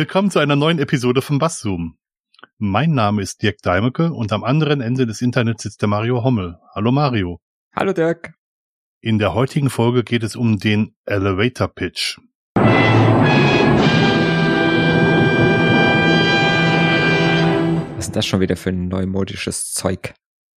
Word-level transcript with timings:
Willkommen 0.00 0.30
zu 0.30 0.38
einer 0.38 0.56
neuen 0.56 0.78
Episode 0.78 1.20
von 1.20 1.38
Basszoom. 1.38 1.98
Mein 2.56 2.92
Name 2.92 3.20
ist 3.20 3.42
Dirk 3.42 3.58
Deimecke 3.60 4.14
und 4.14 4.32
am 4.32 4.44
anderen 4.44 4.80
Ende 4.80 5.04
des 5.06 5.20
Internets 5.20 5.64
sitzt 5.64 5.82
der 5.82 5.90
Mario 5.90 6.24
Hommel. 6.24 6.56
Hallo 6.74 6.90
Mario. 6.90 7.38
Hallo 7.76 7.92
Dirk. 7.92 8.32
In 9.02 9.18
der 9.18 9.34
heutigen 9.34 9.68
Folge 9.68 10.02
geht 10.02 10.22
es 10.22 10.36
um 10.36 10.58
den 10.58 10.96
Elevator 11.04 11.68
Pitch. 11.68 12.18
Was 17.96 18.06
ist 18.06 18.16
das 18.16 18.24
schon 18.24 18.40
wieder 18.40 18.56
für 18.56 18.70
ein 18.70 18.88
neumodisches 18.88 19.70
Zeug? 19.70 20.14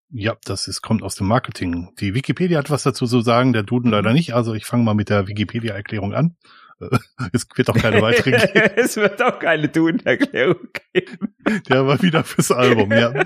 Ja, 0.08 0.36
das 0.44 0.68
ist, 0.68 0.82
kommt 0.82 1.02
aus 1.02 1.16
dem 1.16 1.26
Marketing. 1.26 1.88
Die 1.98 2.14
Wikipedia 2.14 2.58
hat 2.58 2.70
was 2.70 2.84
dazu 2.84 3.08
zu 3.08 3.22
sagen, 3.22 3.52
der 3.52 3.64
Duden 3.64 3.90
leider 3.90 4.12
nicht. 4.12 4.34
Also 4.34 4.54
ich 4.54 4.66
fange 4.66 4.84
mal 4.84 4.94
mit 4.94 5.08
der 5.08 5.26
Wikipedia-Erklärung 5.26 6.14
an. 6.14 6.36
Es 7.32 7.46
wird 7.54 7.70
auch 7.70 7.76
keine 7.76 8.02
weitere 8.02 8.30
geben. 8.52 8.70
es 8.76 8.96
wird 8.96 9.22
auch 9.22 9.38
keine 9.38 9.68
Duden-Erklärung 9.68 10.68
geben. 10.92 11.34
Der 11.68 11.86
war 11.86 12.02
wieder 12.02 12.24
fürs 12.24 12.50
Album, 12.50 12.90
ja. 12.92 13.12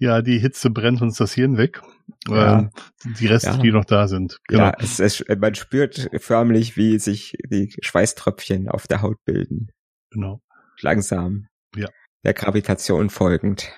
Ja, 0.00 0.22
die 0.22 0.38
Hitze 0.38 0.70
brennt 0.70 1.02
uns 1.02 1.16
das 1.16 1.34
Hirn 1.34 1.56
weg. 1.56 1.82
Ja. 2.28 2.60
Ähm, 2.60 2.70
die 3.18 3.26
Reste, 3.26 3.50
ja. 3.50 3.56
die 3.56 3.72
noch 3.72 3.84
da 3.84 4.06
sind. 4.06 4.38
Genau. 4.46 4.64
Ja, 4.64 4.72
es, 4.78 5.00
es, 5.00 5.24
man 5.38 5.56
spürt 5.56 6.08
förmlich, 6.20 6.76
wie 6.76 7.00
sich 7.00 7.36
die 7.50 7.74
Schweißtröpfchen 7.82 8.68
auf 8.68 8.86
der 8.86 9.02
Haut 9.02 9.16
bilden. 9.24 9.72
Genau. 10.10 10.40
Langsam. 10.80 11.48
Ja. 11.74 11.88
Der 12.24 12.34
Gravitation 12.34 13.10
folgend. 13.10 13.72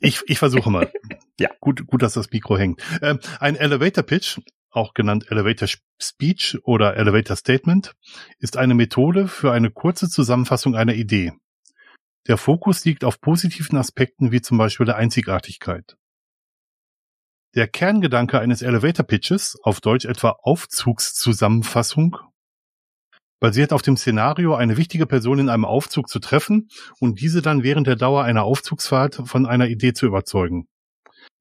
ich, 0.00 0.20
ich 0.26 0.38
versuche 0.38 0.70
mal. 0.70 0.92
Ja. 1.38 1.50
Gut, 1.60 1.86
gut, 1.86 2.02
dass 2.02 2.14
das 2.14 2.30
Mikro 2.30 2.58
hängt. 2.58 2.82
Ähm, 3.00 3.18
ein 3.40 3.56
Elevator 3.56 4.04
Pitch 4.04 4.38
auch 4.72 4.94
genannt 4.94 5.26
Elevator 5.30 5.68
Speech 6.00 6.58
oder 6.64 6.96
Elevator 6.96 7.36
Statement, 7.36 7.94
ist 8.38 8.56
eine 8.56 8.74
Methode 8.74 9.28
für 9.28 9.52
eine 9.52 9.70
kurze 9.70 10.08
Zusammenfassung 10.08 10.74
einer 10.74 10.94
Idee. 10.94 11.32
Der 12.26 12.36
Fokus 12.36 12.84
liegt 12.84 13.04
auf 13.04 13.20
positiven 13.20 13.76
Aspekten 13.78 14.32
wie 14.32 14.40
zum 14.40 14.58
Beispiel 14.58 14.86
der 14.86 14.96
Einzigartigkeit. 14.96 15.96
Der 17.54 17.68
Kerngedanke 17.68 18.40
eines 18.40 18.62
Elevator 18.62 19.04
Pitches, 19.04 19.58
auf 19.62 19.80
Deutsch 19.80 20.06
etwa 20.06 20.36
Aufzugszusammenfassung, 20.42 22.16
basiert 23.40 23.72
auf 23.72 23.82
dem 23.82 23.96
Szenario, 23.96 24.54
eine 24.54 24.76
wichtige 24.76 25.04
Person 25.04 25.40
in 25.40 25.48
einem 25.48 25.64
Aufzug 25.64 26.08
zu 26.08 26.20
treffen 26.20 26.68
und 27.00 27.20
diese 27.20 27.42
dann 27.42 27.64
während 27.64 27.88
der 27.88 27.96
Dauer 27.96 28.22
einer 28.22 28.44
Aufzugsfahrt 28.44 29.22
von 29.24 29.46
einer 29.46 29.66
Idee 29.66 29.92
zu 29.92 30.06
überzeugen. 30.06 30.68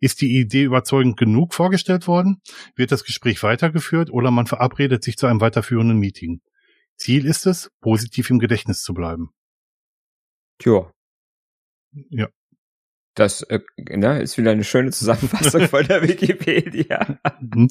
Ist 0.02 0.22
die 0.22 0.40
Idee 0.40 0.64
überzeugend 0.64 1.16
genug 1.16 1.54
vorgestellt 1.54 2.08
worden? 2.08 2.42
Wird 2.76 2.92
das 2.92 3.04
Gespräch 3.04 3.44
weitergeführt 3.44 4.10
oder 4.12 4.32
man 4.32 4.48
verabredet 4.48 5.04
sich 5.04 5.16
zu 5.16 5.28
einem 5.28 5.42
weiterführenden 5.42 5.98
Meeting? 5.98 6.42
Ziel 6.98 7.26
ist 7.26 7.46
es, 7.46 7.72
positiv 7.82 8.30
im 8.32 8.40
Gedächtnis 8.40 8.82
zu 8.82 8.94
bleiben. 8.94 9.30
Tja. 10.58 10.92
Ja. 12.10 12.30
Das 13.14 13.44
äh, 13.44 13.60
ne, 13.78 14.22
ist 14.22 14.38
wieder 14.38 14.52
eine 14.52 14.64
schöne 14.64 14.92
Zusammenfassung 14.92 15.68
von 15.68 15.86
der 15.86 16.02
Wikipedia. 16.02 17.20
Mhm. 17.40 17.70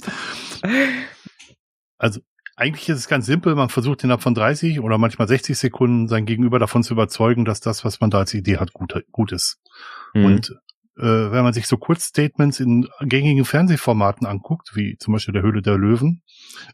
also 1.99 2.21
eigentlich 2.57 2.89
ist 2.91 2.99
es 2.99 3.09
ganz 3.09 3.25
simpel. 3.27 3.55
Man 3.55 3.71
versucht 3.71 4.05
innerhalb 4.05 4.23
von 4.23 4.35
30 4.35 4.81
oder 4.81 4.99
manchmal 4.99 5.27
60 5.27 5.59
Sekunden 5.59 6.09
sein 6.09 6.27
Gegenüber 6.27 6.59
davon 6.59 6.83
zu 6.83 6.93
überzeugen, 6.93 7.45
dass 7.45 7.61
das, 7.61 7.85
was 7.85 8.01
man 8.01 8.11
da 8.11 8.19
als 8.19 8.35
Idee 8.35 8.59
hat, 8.59 8.73
gut, 8.75 9.03
gut 9.11 9.33
ist. 9.33 9.59
Mhm. 10.13 10.25
Und 10.25 10.61
äh, 10.97 11.03
wenn 11.03 11.43
man 11.43 11.53
sich 11.53 11.67
so 11.67 11.77
Kurzstatements 11.77 12.61
in 12.61 12.89
gängigen 13.01 13.45
Fernsehformaten 13.45 14.27
anguckt, 14.27 14.73
wie 14.75 14.97
zum 14.99 15.13
Beispiel 15.13 15.35
der 15.35 15.43
Höhle 15.43 15.63
der 15.63 15.79
Löwen, 15.79 16.23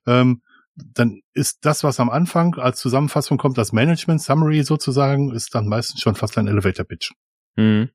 ähm, 0.07 0.43
dann 0.75 1.21
ist 1.33 1.65
das, 1.65 1.85
was 1.85 2.01
am 2.01 2.11
Anfang 2.11 2.55
als 2.57 2.79
Zusammenfassung 2.79 3.39
kommt, 3.39 3.57
das 3.57 3.73
Management 3.73 4.21
Summary 4.21 4.63
sozusagen, 4.63 5.33
ist 5.33 5.55
dann 5.55 5.69
meistens 5.69 6.01
schon 6.01 6.15
fast 6.15 6.37
ein 6.39 6.49
Elevator 6.49 6.85
Pitch. 6.85 7.13
Mhm. 7.57 7.91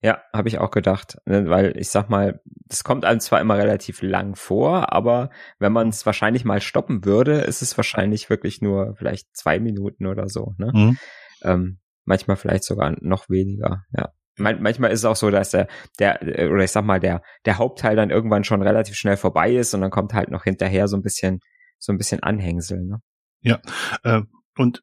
Ja, 0.00 0.22
habe 0.32 0.48
ich 0.48 0.58
auch 0.58 0.70
gedacht, 0.70 1.18
ne, 1.26 1.50
weil 1.50 1.76
ich 1.76 1.90
sag 1.90 2.08
mal, 2.08 2.40
das 2.44 2.84
kommt 2.84 3.04
einem 3.04 3.20
zwar 3.20 3.40
immer 3.40 3.58
relativ 3.58 4.00
lang 4.00 4.36
vor, 4.36 4.92
aber 4.92 5.30
wenn 5.58 5.72
man 5.72 5.88
es 5.88 6.06
wahrscheinlich 6.06 6.44
mal 6.44 6.60
stoppen 6.60 7.04
würde, 7.04 7.40
ist 7.40 7.62
es 7.62 7.76
wahrscheinlich 7.76 8.30
wirklich 8.30 8.62
nur 8.62 8.94
vielleicht 8.96 9.36
zwei 9.36 9.58
Minuten 9.58 10.06
oder 10.06 10.28
so. 10.28 10.54
Ne? 10.56 10.70
Mhm. 10.72 10.98
Ähm, 11.42 11.78
manchmal 12.04 12.36
vielleicht 12.36 12.64
sogar 12.64 12.96
noch 13.00 13.28
weniger. 13.28 13.84
Ja 13.92 14.12
manchmal 14.38 14.90
ist 14.90 15.00
es 15.00 15.04
auch 15.04 15.16
so, 15.16 15.30
dass 15.30 15.50
der, 15.50 15.68
der, 15.98 16.20
oder 16.50 16.64
ich 16.64 16.70
sag 16.70 16.84
mal, 16.84 17.00
der, 17.00 17.22
der 17.44 17.58
Hauptteil 17.58 17.96
dann 17.96 18.10
irgendwann 18.10 18.44
schon 18.44 18.62
relativ 18.62 18.96
schnell 18.96 19.16
vorbei 19.16 19.52
ist 19.52 19.74
und 19.74 19.80
dann 19.80 19.90
kommt 19.90 20.14
halt 20.14 20.30
noch 20.30 20.44
hinterher 20.44 20.88
so 20.88 20.96
ein 20.96 21.02
bisschen, 21.02 21.40
so 21.78 21.92
ein 21.92 21.98
bisschen 21.98 22.22
Anhängsel, 22.22 22.84
ne? 22.84 23.00
Ja, 23.40 23.60
äh, 24.02 24.22
und 24.56 24.82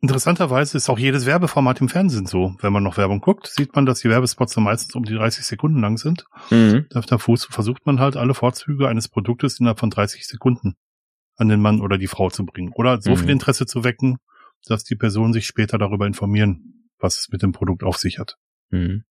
interessanterweise 0.00 0.76
ist 0.76 0.90
auch 0.90 0.98
jedes 0.98 1.26
Werbeformat 1.26 1.80
im 1.80 1.88
Fernsehen 1.88 2.26
so. 2.26 2.56
Wenn 2.60 2.72
man 2.72 2.82
noch 2.82 2.96
Werbung 2.96 3.20
guckt, 3.20 3.46
sieht 3.46 3.74
man, 3.74 3.86
dass 3.86 4.00
die 4.00 4.10
Werbespots 4.10 4.54
dann 4.54 4.64
meistens 4.64 4.94
um 4.94 5.04
die 5.04 5.14
30 5.14 5.44
Sekunden 5.44 5.80
lang 5.80 5.96
sind. 5.96 6.24
Mhm. 6.50 6.86
Da 6.90 7.18
versucht 7.18 7.86
man 7.86 8.00
halt 8.00 8.16
alle 8.16 8.34
Vorzüge 8.34 8.88
eines 8.88 9.08
Produktes 9.08 9.60
innerhalb 9.60 9.78
von 9.78 9.90
30 9.90 10.26
Sekunden 10.26 10.74
an 11.36 11.48
den 11.48 11.60
Mann 11.60 11.80
oder 11.80 11.98
die 11.98 12.08
Frau 12.08 12.30
zu 12.30 12.44
bringen. 12.44 12.72
Oder 12.74 13.00
so 13.00 13.10
mhm. 13.10 13.16
viel 13.16 13.30
Interesse 13.30 13.64
zu 13.64 13.84
wecken, 13.84 14.18
dass 14.66 14.84
die 14.84 14.96
Personen 14.96 15.32
sich 15.32 15.46
später 15.46 15.78
darüber 15.78 16.06
informieren, 16.06 16.88
was 16.98 17.18
es 17.18 17.28
mit 17.30 17.42
dem 17.42 17.52
Produkt 17.52 17.84
auf 17.84 17.96
sich 17.96 18.18
hat. 18.18 18.36
Mhm. 18.72 19.04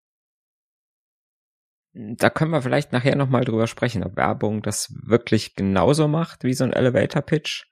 Da 1.93 2.29
können 2.29 2.51
wir 2.51 2.61
vielleicht 2.61 2.93
nachher 2.93 3.15
nochmal 3.15 3.43
drüber 3.43 3.67
sprechen, 3.67 4.03
ob 4.03 4.15
Werbung 4.15 4.61
das 4.61 4.93
wirklich 5.03 5.55
genauso 5.55 6.07
macht 6.07 6.43
wie 6.43 6.53
so 6.53 6.63
ein 6.63 6.73
Elevator 6.73 7.21
Pitch. 7.21 7.65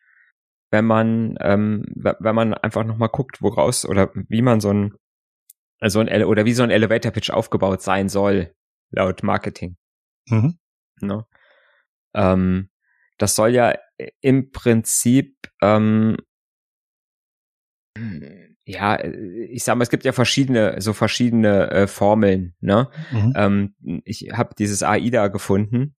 Wenn 0.71 0.85
man, 0.85 1.37
ähm, 1.39 1.85
wenn 1.95 2.35
man 2.35 2.53
einfach 2.53 2.83
nochmal 2.83 3.09
guckt, 3.09 3.41
woraus 3.41 3.85
oder 3.85 4.11
wie 4.13 4.41
man 4.41 4.59
so 4.59 4.71
ein, 4.71 4.93
so 5.81 5.99
ein 5.99 6.23
oder 6.25 6.45
wie 6.45 6.53
so 6.53 6.63
ein 6.63 6.69
Elevator 6.69 7.11
Pitch 7.11 7.31
aufgebaut 7.31 7.81
sein 7.81 8.09
soll, 8.09 8.53
laut 8.91 9.23
Marketing. 9.23 9.77
Mhm. 10.27 10.59
No? 11.01 11.15
Ne? 11.17 11.25
Ähm, 12.13 12.69
das 13.17 13.35
soll 13.35 13.49
ja 13.49 13.73
im 14.21 14.51
Prinzip 14.51 15.35
ähm, 15.61 16.17
ja, 18.69 18.95
äh, 18.95 19.45
ich 19.45 19.63
sag 19.63 19.75
mal, 19.75 19.83
es 19.83 19.89
gibt 19.89 20.05
ja 20.05 20.11
verschiedene, 20.11 20.81
so 20.81 20.93
verschiedene 20.93 21.71
äh, 21.71 21.87
Formeln, 21.87 22.53
ne? 22.59 22.89
Mhm. 23.11 23.33
Ähm, 23.35 24.01
ich 24.05 24.29
habe 24.33 24.55
dieses 24.57 24.83
AIDA 24.83 25.27
gefunden. 25.27 25.95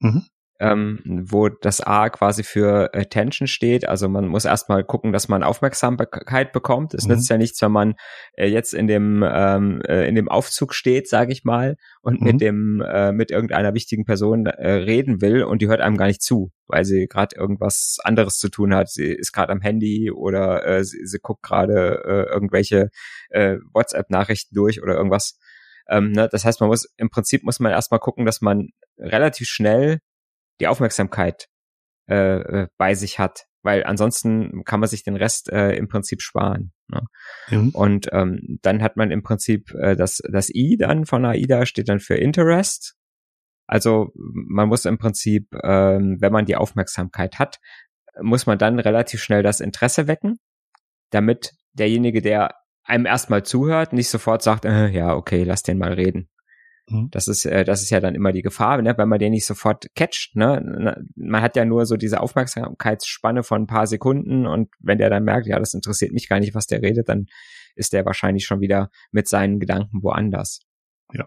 Mhm 0.00 0.26
ähm, 0.60 1.00
wo 1.04 1.48
das 1.48 1.80
A 1.80 2.08
quasi 2.10 2.44
für 2.44 2.94
Attention 2.94 3.48
steht. 3.48 3.88
Also 3.88 4.08
man 4.08 4.28
muss 4.28 4.44
erstmal 4.44 4.84
gucken, 4.84 5.12
dass 5.12 5.28
man 5.28 5.42
Aufmerksamkeit 5.42 6.52
bekommt. 6.52 6.94
Es 6.94 7.04
mhm. 7.04 7.14
nützt 7.14 7.28
ja 7.28 7.38
nichts, 7.38 7.60
wenn 7.60 7.72
man 7.72 7.94
äh, 8.34 8.46
jetzt 8.46 8.72
in 8.72 8.86
dem 8.86 9.24
ähm, 9.26 9.82
äh, 9.82 10.08
in 10.08 10.14
dem 10.14 10.28
Aufzug 10.28 10.72
steht, 10.74 11.08
sage 11.08 11.32
ich 11.32 11.44
mal, 11.44 11.76
und 12.02 12.20
mhm. 12.20 12.26
mit 12.26 12.40
dem 12.40 12.80
äh, 12.80 13.10
mit 13.12 13.32
irgendeiner 13.32 13.74
wichtigen 13.74 14.04
Person 14.04 14.46
äh, 14.46 14.70
reden 14.70 15.20
will 15.20 15.42
und 15.42 15.60
die 15.60 15.66
hört 15.66 15.80
einem 15.80 15.96
gar 15.96 16.06
nicht 16.06 16.22
zu, 16.22 16.52
weil 16.68 16.84
sie 16.84 17.08
gerade 17.08 17.34
irgendwas 17.36 17.98
anderes 18.04 18.38
zu 18.38 18.48
tun 18.48 18.74
hat. 18.74 18.90
Sie 18.90 19.06
ist 19.06 19.32
gerade 19.32 19.52
am 19.52 19.60
Handy 19.60 20.12
oder 20.12 20.64
äh, 20.66 20.84
sie, 20.84 21.04
sie 21.04 21.18
guckt 21.20 21.42
gerade 21.42 22.02
äh, 22.04 22.32
irgendwelche 22.32 22.90
WhatsApp-Nachrichten 23.32 24.54
durch 24.54 24.80
oder 24.80 24.94
irgendwas. 24.94 25.38
Ähm, 25.88 26.12
ne? 26.12 26.28
Das 26.30 26.44
heißt, 26.44 26.60
man 26.60 26.68
muss 26.68 26.88
im 26.96 27.10
Prinzip 27.10 27.42
muss 27.42 27.58
man 27.58 27.72
erstmal 27.72 27.98
gucken, 27.98 28.26
dass 28.26 28.40
man 28.40 28.68
relativ 28.96 29.48
schnell 29.48 29.98
die 30.60 30.66
Aufmerksamkeit 30.66 31.48
äh, 32.08 32.62
äh, 32.62 32.68
bei 32.76 32.94
sich 32.94 33.18
hat, 33.18 33.46
weil 33.62 33.84
ansonsten 33.84 34.62
kann 34.64 34.80
man 34.80 34.88
sich 34.88 35.04
den 35.04 35.16
Rest 35.16 35.50
äh, 35.50 35.72
im 35.72 35.88
Prinzip 35.88 36.20
sparen. 36.20 36.72
Ne? 36.88 37.02
Mhm. 37.50 37.70
Und 37.70 38.08
ähm, 38.12 38.58
dann 38.62 38.82
hat 38.82 38.96
man 38.96 39.10
im 39.10 39.22
Prinzip 39.22 39.72
äh, 39.74 39.96
das, 39.96 40.22
das 40.30 40.54
I 40.54 40.76
dann 40.78 41.06
von 41.06 41.24
AIDA 41.24 41.66
steht 41.66 41.88
dann 41.88 42.00
für 42.00 42.16
Interest. 42.16 42.94
Also 43.66 44.12
man 44.14 44.68
muss 44.68 44.84
im 44.84 44.98
Prinzip, 44.98 45.48
ähm, 45.62 46.18
wenn 46.20 46.32
man 46.32 46.44
die 46.44 46.56
Aufmerksamkeit 46.56 47.38
hat, 47.38 47.58
muss 48.20 48.46
man 48.46 48.58
dann 48.58 48.78
relativ 48.78 49.22
schnell 49.22 49.42
das 49.42 49.60
Interesse 49.60 50.06
wecken, 50.06 50.38
damit 51.10 51.52
derjenige, 51.72 52.20
der 52.20 52.54
einem 52.84 53.06
erstmal 53.06 53.42
zuhört, 53.42 53.92
nicht 53.92 54.10
sofort 54.10 54.42
sagt, 54.42 54.66
äh, 54.66 54.88
ja, 54.88 55.14
okay, 55.14 55.42
lass 55.42 55.62
den 55.62 55.78
mal 55.78 55.94
reden. 55.94 56.28
Mhm. 56.88 57.08
Das 57.10 57.28
ist, 57.28 57.44
äh, 57.44 57.64
das 57.64 57.82
ist 57.82 57.90
ja 57.90 58.00
dann 58.00 58.14
immer 58.14 58.32
die 58.32 58.42
Gefahr, 58.42 58.80
ne? 58.82 58.94
wenn 58.96 59.08
man 59.08 59.18
den 59.18 59.32
nicht 59.32 59.46
sofort 59.46 59.86
catcht. 59.94 60.36
Ne? 60.36 61.04
Man 61.16 61.42
hat 61.42 61.56
ja 61.56 61.64
nur 61.64 61.86
so 61.86 61.96
diese 61.96 62.20
Aufmerksamkeitsspanne 62.20 63.42
von 63.42 63.62
ein 63.62 63.66
paar 63.66 63.86
Sekunden 63.86 64.46
und 64.46 64.70
wenn 64.80 64.98
der 64.98 65.10
dann 65.10 65.24
merkt, 65.24 65.46
ja, 65.46 65.58
das 65.58 65.74
interessiert 65.74 66.12
mich 66.12 66.28
gar 66.28 66.40
nicht, 66.40 66.54
was 66.54 66.66
der 66.66 66.82
redet, 66.82 67.08
dann 67.08 67.26
ist 67.74 67.92
der 67.92 68.04
wahrscheinlich 68.04 68.44
schon 68.44 68.60
wieder 68.60 68.90
mit 69.10 69.28
seinen 69.28 69.60
Gedanken 69.60 70.02
woanders. 70.02 70.60
Ja. 71.12 71.26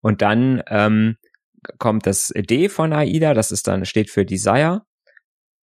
Und 0.00 0.22
dann 0.22 0.62
ähm, 0.68 1.16
kommt 1.78 2.06
das 2.06 2.32
D 2.34 2.68
von 2.68 2.92
AIDA, 2.92 3.34
das 3.34 3.50
ist 3.50 3.66
dann, 3.66 3.84
steht 3.84 4.10
für 4.10 4.24
Desire. 4.24 4.82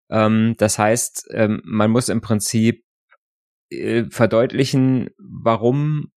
Ähm, 0.09 0.56
das 0.57 0.80
heißt, 0.80 1.27
ähm, 1.31 1.62
man 1.63 1.92
muss 1.92 2.09
im 2.09 2.21
Prinzip 2.21 2.83
äh, 3.69 4.06
verdeutlichen, 4.09 5.09
warum 5.18 6.12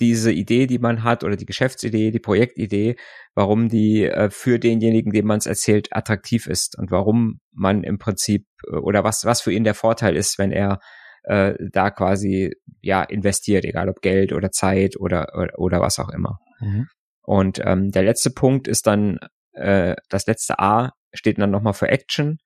diese 0.00 0.32
Idee, 0.32 0.66
die 0.66 0.78
man 0.78 1.04
hat 1.04 1.24
oder 1.24 1.36
die 1.36 1.46
Geschäftsidee, 1.46 2.10
die 2.10 2.18
Projektidee, 2.18 2.96
warum 3.34 3.68
die 3.68 4.04
äh, 4.04 4.30
für 4.30 4.58
denjenigen, 4.58 5.12
dem 5.12 5.26
man 5.26 5.38
es 5.38 5.46
erzählt, 5.46 5.88
attraktiv 5.92 6.46
ist 6.46 6.76
und 6.78 6.90
warum 6.90 7.40
man 7.52 7.84
im 7.84 7.98
Prinzip 7.98 8.46
äh, 8.66 8.76
oder 8.76 9.04
was 9.04 9.24
was 9.24 9.40
für 9.40 9.52
ihn 9.52 9.64
der 9.64 9.74
Vorteil 9.74 10.16
ist, 10.16 10.38
wenn 10.38 10.52
er 10.52 10.80
äh, 11.24 11.54
da 11.72 11.90
quasi 11.90 12.54
ja 12.80 13.02
investiert, 13.02 13.64
egal 13.64 13.88
ob 13.88 14.00
Geld 14.00 14.32
oder 14.32 14.50
Zeit 14.50 14.98
oder 14.98 15.28
oder, 15.36 15.58
oder 15.58 15.80
was 15.80 15.98
auch 15.98 16.10
immer. 16.10 16.38
Mhm. 16.60 16.88
Und 17.22 17.60
ähm, 17.64 17.90
der 17.90 18.02
letzte 18.02 18.30
Punkt 18.30 18.66
ist 18.66 18.86
dann 18.86 19.18
äh, 19.52 19.94
das 20.08 20.26
letzte 20.26 20.58
A 20.58 20.92
steht 21.12 21.38
dann 21.38 21.50
nochmal 21.50 21.74
für 21.74 21.88
Action, 21.88 22.38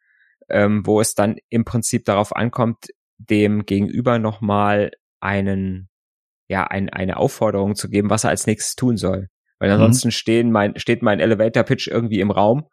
ähm, 0.49 0.85
wo 0.85 1.01
es 1.01 1.15
dann 1.15 1.37
im 1.49 1.65
Prinzip 1.65 2.05
darauf 2.05 2.35
ankommt, 2.35 2.89
dem 3.19 3.65
Gegenüber 3.65 4.19
nochmal 4.19 4.91
einen 5.21 5.89
ja 6.49 6.65
ein, 6.65 6.91
eine 6.91 7.17
Aufforderung 7.17 7.75
zu 7.75 7.89
geben, 7.89 8.11
was 8.11 8.25
er 8.25 8.31
als 8.31 8.47
nächstes 8.47 8.77
tun 8.77 8.97
soll. 8.97 9.29
Weil 9.59 9.69
mhm. 9.69 9.75
ansonsten 9.75 10.09
mhm. 10.09 10.13
stehen 10.13 10.53
mein, 10.53 10.79
steht 10.79 11.03
mein 11.03 11.21
Elevator 11.21 11.63
Pitch 11.63 11.89
irgendwie 11.89 12.21
im 12.21 12.31
Raum. 12.31 12.69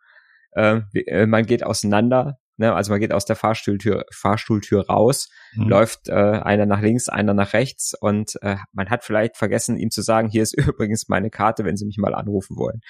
Äh, 0.54 0.82
äh, 0.94 1.26
man 1.26 1.46
geht 1.46 1.64
auseinander, 1.64 2.38
ne? 2.58 2.74
also 2.74 2.92
man 2.92 3.00
geht 3.00 3.14
aus 3.14 3.26
der 3.26 3.36
Fahrstuhltür, 3.36 4.06
Fahrstuhltür 4.14 4.88
raus, 4.88 5.30
mhm. 5.54 5.70
läuft 5.70 6.10
äh, 6.10 6.14
einer 6.14 6.66
nach 6.66 6.82
links, 6.82 7.08
einer 7.08 7.34
nach 7.34 7.54
rechts 7.54 7.94
und 8.00 8.34
äh, 8.42 8.58
man 8.74 8.90
hat 8.90 9.06
vielleicht 9.06 9.38
vergessen, 9.38 9.78
ihm 9.78 9.92
zu 9.92 10.02
sagen, 10.02 10.30
hier 10.30 10.44
ist 10.44 10.54
übrigens 10.58 11.08
meine 11.08 11.30
Karte, 11.30 11.64
wenn 11.64 11.78
Sie 11.78 11.86
mich 11.86 11.98
mal 11.98 12.14
anrufen 12.14 12.58
wollen. 12.58 12.82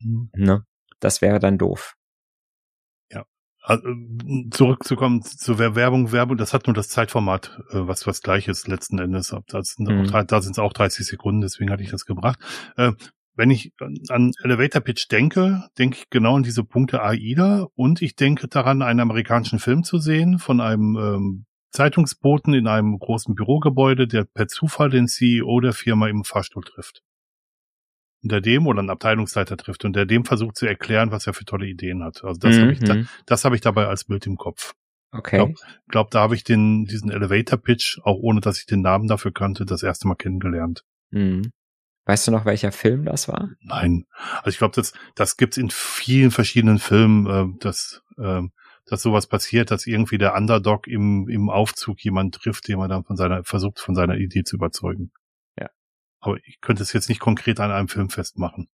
Mhm. 0.00 0.30
Ne? 0.34 0.64
Das 1.00 1.22
wäre 1.22 1.38
dann 1.38 1.58
doof. 1.58 1.94
Also, 3.68 3.86
zurückzukommen 4.50 5.20
zur 5.22 5.58
Werbung, 5.58 6.10
Werbung, 6.10 6.38
das 6.38 6.54
hat 6.54 6.66
nur 6.66 6.72
das 6.72 6.88
Zeitformat, 6.88 7.60
äh, 7.68 7.86
was 7.86 8.06
was 8.06 8.22
gleich 8.22 8.48
ist 8.48 8.66
letzten 8.66 8.98
Endes. 8.98 9.36
Da 9.46 9.62
sind 9.62 9.90
mhm. 9.90 10.06
es 10.06 10.58
auch 10.58 10.72
30 10.72 11.06
Sekunden, 11.06 11.42
deswegen 11.42 11.70
hatte 11.70 11.82
ich 11.82 11.90
das 11.90 12.06
gebracht. 12.06 12.38
Äh, 12.78 12.92
wenn 13.34 13.50
ich 13.50 13.74
an 14.08 14.32
Elevator 14.42 14.80
Pitch 14.80 15.10
denke, 15.10 15.68
denke 15.76 15.98
ich 15.98 16.08
genau 16.08 16.36
an 16.36 16.44
diese 16.44 16.64
Punkte 16.64 17.02
AIDA 17.02 17.66
und 17.74 18.00
ich 18.00 18.16
denke 18.16 18.48
daran, 18.48 18.80
einen 18.80 19.00
amerikanischen 19.00 19.58
Film 19.58 19.84
zu 19.84 19.98
sehen 19.98 20.38
von 20.38 20.62
einem 20.62 20.96
ähm, 20.96 21.44
Zeitungsboten 21.70 22.54
in 22.54 22.68
einem 22.68 22.98
großen 22.98 23.34
Bürogebäude, 23.34 24.08
der 24.08 24.24
per 24.24 24.48
Zufall 24.48 24.88
den 24.88 25.08
CEO 25.08 25.60
der 25.60 25.74
Firma 25.74 26.08
im 26.08 26.24
Fahrstuhl 26.24 26.64
trifft 26.64 27.02
der 28.22 28.40
dem 28.40 28.66
oder 28.66 28.80
einen 28.80 28.90
Abteilungsleiter 28.90 29.56
trifft 29.56 29.84
und 29.84 29.94
der 29.94 30.06
dem 30.06 30.24
versucht 30.24 30.56
zu 30.56 30.66
erklären, 30.66 31.10
was 31.10 31.26
er 31.26 31.34
für 31.34 31.44
tolle 31.44 31.66
Ideen 31.66 32.02
hat. 32.02 32.24
Also 32.24 32.38
das 32.40 32.56
mhm. 32.56 32.60
habe 32.62 32.72
ich 32.72 32.80
da, 32.80 32.94
mhm. 32.94 33.08
das 33.26 33.44
habe 33.44 33.54
ich 33.54 33.60
dabei 33.60 33.86
als 33.86 34.04
Bild 34.04 34.26
im 34.26 34.36
Kopf. 34.36 34.74
Okay. 35.10 35.36
Glaub, 35.36 35.54
glaub 35.88 36.10
da 36.10 36.20
habe 36.20 36.34
ich 36.34 36.44
den 36.44 36.84
diesen 36.84 37.10
Elevator 37.10 37.58
Pitch 37.58 37.98
auch 38.02 38.18
ohne, 38.18 38.40
dass 38.40 38.58
ich 38.58 38.66
den 38.66 38.82
Namen 38.82 39.08
dafür 39.08 39.32
kannte, 39.32 39.64
das 39.64 39.82
erste 39.82 40.06
Mal 40.08 40.16
kennengelernt. 40.16 40.84
Mhm. 41.10 41.52
Weißt 42.04 42.26
du 42.26 42.30
noch, 42.30 42.44
welcher 42.44 42.72
Film 42.72 43.04
das 43.04 43.28
war? 43.28 43.50
Nein. 43.60 44.04
Also 44.38 44.50
ich 44.50 44.58
glaube, 44.58 44.74
das 44.74 44.92
das 45.14 45.36
gibt's 45.36 45.56
in 45.56 45.70
vielen 45.70 46.30
verschiedenen 46.30 46.78
Filmen, 46.78 47.26
äh, 47.26 47.58
dass 47.60 48.02
äh, 48.18 48.42
dass 48.86 49.02
sowas 49.02 49.26
passiert, 49.26 49.70
dass 49.70 49.86
irgendwie 49.86 50.18
der 50.18 50.34
Underdog 50.34 50.86
im 50.86 51.28
im 51.28 51.50
Aufzug 51.50 52.02
jemand 52.02 52.34
trifft, 52.34 52.68
den 52.68 52.78
man 52.78 52.90
dann 52.90 53.04
von 53.04 53.16
seiner 53.16 53.44
versucht 53.44 53.78
von 53.78 53.94
seiner 53.94 54.16
Idee 54.16 54.42
zu 54.42 54.56
überzeugen. 54.56 55.12
Aber 56.20 56.36
ich 56.44 56.60
könnte 56.60 56.82
es 56.82 56.92
jetzt 56.92 57.08
nicht 57.08 57.20
konkret 57.20 57.60
an 57.60 57.70
einem 57.70 57.88
Film 57.88 58.10
festmachen. 58.10 58.68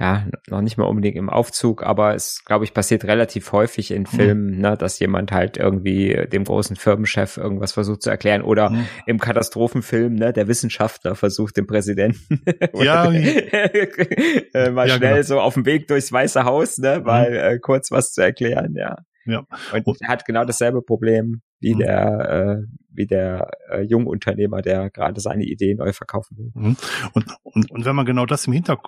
Ja, 0.00 0.26
noch 0.46 0.60
nicht 0.60 0.76
mal 0.76 0.84
unbedingt 0.84 1.16
im 1.16 1.28
Aufzug, 1.28 1.82
aber 1.82 2.14
es, 2.14 2.44
glaube 2.44 2.64
ich, 2.64 2.72
passiert 2.72 3.04
relativ 3.04 3.50
häufig 3.50 3.90
in 3.90 4.02
mhm. 4.02 4.06
Filmen, 4.06 4.50
mhm. 4.54 4.60
ne, 4.60 4.76
dass 4.76 5.00
jemand 5.00 5.32
halt 5.32 5.56
irgendwie 5.56 6.26
dem 6.32 6.44
großen 6.44 6.76
Firmenchef 6.76 7.36
irgendwas 7.36 7.72
versucht 7.72 8.02
zu 8.02 8.10
erklären 8.10 8.42
oder 8.42 8.70
mhm. 8.70 8.86
im 9.06 9.18
Katastrophenfilm, 9.18 10.14
ne, 10.14 10.32
der 10.32 10.46
Wissenschaftler 10.46 11.16
versucht 11.16 11.56
dem 11.56 11.66
Präsidenten 11.66 12.42
ja, 12.74 13.10
äh, 13.10 14.70
mal 14.70 14.86
ja, 14.86 14.94
schnell 14.94 15.14
genau. 15.14 15.22
so 15.22 15.40
auf 15.40 15.54
dem 15.54 15.66
Weg 15.66 15.88
durchs 15.88 16.12
Weiße 16.12 16.44
Haus, 16.44 16.78
ne, 16.78 17.02
mal 17.04 17.30
mhm. 17.30 17.36
äh, 17.36 17.58
kurz 17.58 17.90
was 17.90 18.12
zu 18.12 18.22
erklären, 18.22 18.74
ja. 18.76 18.98
Ja. 19.26 19.44
Und 19.72 20.00
er 20.00 20.08
hat 20.08 20.24
genau 20.24 20.44
dasselbe 20.44 20.80
Problem 20.80 21.42
wie 21.60 21.74
mhm. 21.74 21.78
der, 21.80 22.30
äh, 22.30 22.66
wie 22.98 23.06
der 23.06 23.50
äh, 23.70 23.80
Jungunternehmer, 23.82 24.60
der 24.60 24.90
gerade 24.90 25.20
seine 25.20 25.44
Idee 25.44 25.74
neu 25.74 25.92
verkaufen 25.92 26.36
will. 26.36 26.52
Mhm. 26.54 26.76
Und, 27.14 27.26
und, 27.42 27.70
und 27.70 27.84
wenn 27.86 27.96
man 27.96 28.04
genau 28.04 28.26
das 28.26 28.46
im 28.46 28.52
Hinterk 28.52 28.86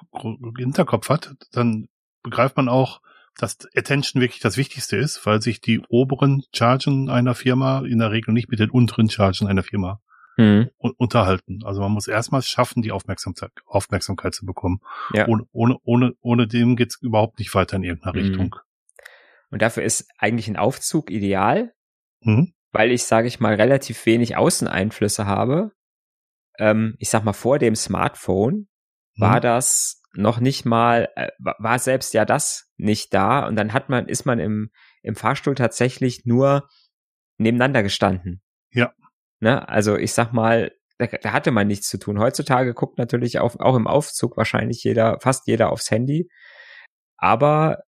Hinterkopf 0.58 1.08
hat, 1.08 1.34
dann 1.52 1.88
begreift 2.22 2.56
man 2.56 2.68
auch, 2.68 3.00
dass 3.38 3.56
Attention 3.74 4.20
wirklich 4.20 4.40
das 4.40 4.56
Wichtigste 4.58 4.96
ist, 4.96 5.24
weil 5.24 5.40
sich 5.40 5.60
die 5.60 5.80
oberen 5.88 6.42
Chargen 6.52 7.08
einer 7.08 7.34
Firma 7.34 7.80
in 7.86 7.98
der 7.98 8.10
Regel 8.10 8.34
nicht 8.34 8.50
mit 8.50 8.58
den 8.58 8.70
unteren 8.70 9.08
Chargen 9.08 9.46
einer 9.46 9.62
Firma 9.62 10.02
mhm. 10.36 10.68
unterhalten. 10.78 11.60
Also 11.64 11.80
man 11.80 11.92
muss 11.92 12.08
erstmal 12.08 12.42
schaffen, 12.42 12.82
die 12.82 12.92
Aufmerksamkeit, 12.92 13.52
Aufmerksamkeit 13.66 14.34
zu 14.34 14.44
bekommen. 14.44 14.80
Ja. 15.14 15.26
Ohne, 15.28 15.46
ohne, 15.52 15.76
ohne, 15.84 16.12
ohne 16.20 16.46
dem 16.48 16.76
geht's 16.76 17.00
überhaupt 17.00 17.38
nicht 17.38 17.54
weiter 17.54 17.76
in 17.76 17.84
irgendeiner 17.84 18.18
mhm. 18.18 18.28
Richtung. 18.28 18.56
Und 19.50 19.62
dafür 19.62 19.84
ist 19.84 20.08
eigentlich 20.18 20.48
ein 20.48 20.56
Aufzug 20.56 21.10
ideal, 21.10 21.72
mhm 22.20 22.52
weil 22.72 22.92
ich, 22.92 23.04
sage 23.04 23.28
ich 23.28 23.40
mal, 23.40 23.54
relativ 23.54 24.04
wenig 24.06 24.36
Außeneinflüsse 24.36 25.26
habe. 25.26 25.72
Ähm, 26.58 26.94
ich 26.98 27.10
sag 27.10 27.24
mal, 27.24 27.32
vor 27.32 27.58
dem 27.58 27.74
Smartphone 27.74 28.68
war 29.16 29.36
mhm. 29.36 29.42
das 29.42 30.02
noch 30.14 30.40
nicht 30.40 30.64
mal, 30.64 31.08
äh, 31.16 31.30
war 31.38 31.78
selbst 31.78 32.14
ja 32.14 32.24
das 32.24 32.70
nicht 32.76 33.14
da. 33.14 33.46
Und 33.46 33.56
dann 33.56 33.72
hat 33.72 33.88
man, 33.88 34.08
ist 34.08 34.24
man 34.24 34.38
im, 34.38 34.70
im 35.02 35.14
Fahrstuhl 35.14 35.54
tatsächlich 35.54 36.24
nur 36.24 36.68
nebeneinander 37.38 37.82
gestanden. 37.82 38.42
Ja. 38.70 38.92
Ne? 39.40 39.68
Also 39.68 39.96
ich 39.96 40.12
sag 40.12 40.32
mal, 40.32 40.72
da, 40.98 41.06
da 41.06 41.32
hatte 41.32 41.50
man 41.50 41.66
nichts 41.66 41.88
zu 41.88 41.98
tun. 41.98 42.18
Heutzutage 42.18 42.74
guckt 42.74 42.98
natürlich 42.98 43.38
auf, 43.38 43.58
auch 43.58 43.76
im 43.76 43.86
Aufzug 43.86 44.36
wahrscheinlich 44.36 44.84
jeder, 44.84 45.18
fast 45.20 45.46
jeder 45.46 45.72
aufs 45.72 45.90
Handy. 45.90 46.28
Aber 47.16 47.78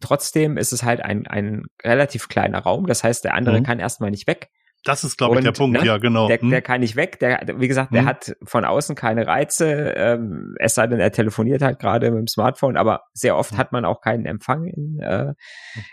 trotzdem 0.00 0.56
ist 0.56 0.72
es 0.72 0.82
halt 0.82 1.00
ein, 1.00 1.26
ein 1.26 1.64
relativ 1.82 2.28
kleiner 2.28 2.58
Raum. 2.58 2.86
Das 2.86 3.04
heißt, 3.04 3.24
der 3.24 3.34
andere 3.34 3.60
mhm. 3.60 3.64
kann 3.64 3.80
erstmal 3.80 4.10
nicht 4.10 4.26
weg. 4.26 4.50
Das 4.84 5.02
ist, 5.02 5.16
glaube 5.16 5.36
ich, 5.36 5.44
der 5.44 5.52
Punkt, 5.52 5.78
ne, 5.78 5.86
ja, 5.86 5.96
genau. 5.96 6.28
Der, 6.28 6.38
hm. 6.38 6.50
der 6.50 6.60
kann 6.60 6.80
nicht 6.80 6.94
weg. 6.94 7.18
Der, 7.18 7.40
wie 7.56 7.68
gesagt, 7.68 7.90
hm. 7.90 7.94
der 7.94 8.04
hat 8.04 8.36
von 8.44 8.66
außen 8.66 8.94
keine 8.94 9.26
Reize. 9.26 9.94
Ähm, 9.96 10.54
es 10.58 10.74
sei 10.74 10.86
denn, 10.86 11.00
er 11.00 11.10
telefoniert 11.10 11.62
halt 11.62 11.78
gerade 11.78 12.10
mit 12.10 12.18
dem 12.18 12.26
Smartphone, 12.26 12.76
aber 12.76 13.00
sehr 13.14 13.34
oft 13.34 13.52
hm. 13.52 13.58
hat 13.58 13.72
man 13.72 13.86
auch 13.86 14.02
keinen 14.02 14.26
Empfang 14.26 14.66
in, 14.66 15.00
äh, 15.00 15.32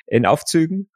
in 0.07 0.25
Aufzügen. 0.25 0.89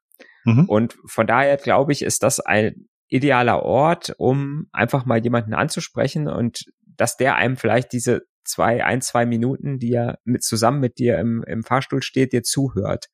Mhm. 0.44 0.66
Und 0.66 0.98
von 1.06 1.26
daher, 1.26 1.56
glaube 1.58 1.94
ich, 1.94 2.02
ist 2.02 2.22
das 2.24 2.40
ein 2.40 2.88
idealer 3.08 3.64
Ort, 3.64 4.14
um 4.18 4.68
einfach 4.72 5.06
mal 5.06 5.20
jemanden 5.20 5.54
anzusprechen 5.54 6.28
und 6.28 6.66
dass 6.86 7.18
der 7.18 7.36
einem 7.36 7.58
vielleicht 7.58 7.92
diese 7.94 8.22
zwei, 8.46 8.84
ein, 8.84 9.02
zwei 9.02 9.26
Minuten, 9.26 9.80
die 9.80 9.94
er 9.94 10.20
mit 10.24 10.44
zusammen 10.44 10.80
mit 10.80 10.98
dir 11.00 11.20
im, 11.20 11.44
im 11.44 11.64
Fahrstuhl 11.64 12.02
steht, 12.02 12.34
dir 12.34 12.44
zuhört. 12.44 13.10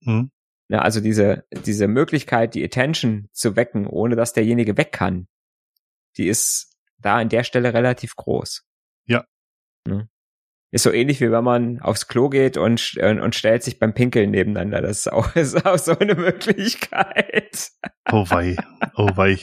Mhm. 0.00 0.30
Ja, 0.68 0.80
also 0.80 1.00
diese, 1.00 1.44
diese 1.64 1.86
Möglichkeit, 1.86 2.54
die 2.54 2.64
Attention 2.64 3.28
zu 3.32 3.54
wecken, 3.54 3.86
ohne 3.86 4.16
dass 4.16 4.32
derjenige 4.32 4.76
weg 4.76 4.92
kann, 4.92 5.28
die 6.16 6.26
ist 6.26 6.76
da 6.98 7.18
an 7.18 7.28
der 7.28 7.44
Stelle 7.44 7.72
relativ 7.72 8.16
groß. 8.16 8.64
Ja. 9.06 9.24
ja. 9.86 10.08
Ist 10.76 10.82
so 10.82 10.92
ähnlich 10.92 11.22
wie 11.22 11.30
wenn 11.30 11.42
man 11.42 11.80
aufs 11.80 12.06
Klo 12.06 12.28
geht 12.28 12.58
und, 12.58 12.98
und 12.98 13.34
stellt 13.34 13.62
sich 13.62 13.78
beim 13.78 13.94
Pinkeln 13.94 14.30
nebeneinander. 14.30 14.82
Das 14.82 14.98
ist 14.98 15.10
auch, 15.10 15.34
ist 15.34 15.64
auch 15.64 15.78
so 15.78 15.98
eine 15.98 16.14
Möglichkeit. 16.14 17.70
Oh 18.12 18.26
wei, 18.28 18.56
oh 18.94 19.08
wei. 19.14 19.38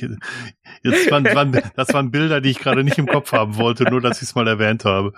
Jetzt 0.83 1.09
waren, 1.09 1.25
waren, 1.25 1.59
das 1.75 1.91
waren 1.91 2.11
Bilder, 2.11 2.39
die 2.39 2.51
ich 2.51 2.59
gerade 2.59 2.83
nicht 2.83 2.99
im 2.99 3.07
Kopf 3.07 3.31
haben 3.31 3.57
wollte, 3.57 3.85
nur 3.85 3.99
dass 3.99 4.17
ich 4.17 4.29
es 4.29 4.35
mal 4.35 4.47
erwähnt 4.47 4.85
habe. 4.85 5.11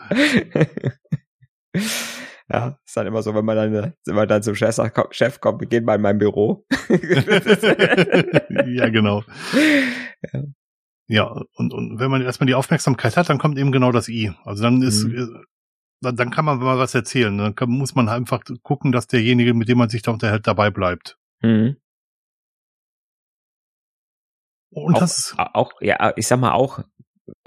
Ja, 2.50 2.80
ist 2.86 2.96
dann 2.96 3.08
immer 3.08 3.22
so, 3.22 3.36
wenn 3.36 3.44
man 3.44 3.58
dann, 3.58 3.94
wenn 4.06 4.16
man 4.16 4.30
dann 4.30 4.42
zum 4.42 4.56
Chef, 4.56 4.78
Chef 5.12 5.42
kommt, 5.42 5.60
wir 5.60 5.68
gehen 5.68 5.84
mal 5.84 5.96
in 5.96 6.02
mein 6.02 6.18
Büro. 6.18 6.66
ja, 8.68 8.88
genau. 8.88 9.24
Ja. 10.32 10.44
ja, 11.08 11.42
und, 11.56 11.74
und 11.74 12.00
wenn 12.00 12.10
man 12.10 12.22
erstmal 12.22 12.48
die 12.48 12.56
Aufmerksamkeit 12.56 13.18
hat, 13.18 13.30
dann 13.30 13.38
kommt 13.38 13.58
eben 13.58 13.74
genau 13.74 13.92
das 13.92 14.08
I. 14.08 14.32
Also 14.46 14.64
dann 14.64 14.82
ist, 14.82 15.04
mhm 15.04 15.44
dann 16.02 16.30
kann 16.30 16.46
man 16.46 16.60
mal 16.60 16.78
was 16.78 16.94
erzählen. 16.94 17.38
Dann 17.38 17.56
kann, 17.56 17.70
muss 17.70 17.96
man 17.96 18.10
einfach 18.10 18.44
gucken, 18.64 18.92
dass 18.92 19.08
derjenige, 19.08 19.54
mit 19.54 19.70
dem 19.70 19.78
man 19.78 19.90
sich 19.90 20.02
da 20.02 20.12
unterhält, 20.12 20.48
dabei 20.48 20.70
bleibt. 20.70 21.18
Mhm. 21.42 21.78
Und 24.72 24.96
auch, 24.96 25.00
das 25.00 25.34
auch, 25.38 25.72
ja, 25.80 26.14
ich 26.18 26.28
sag 26.28 26.40
mal 26.40 26.52
auch 26.52 26.84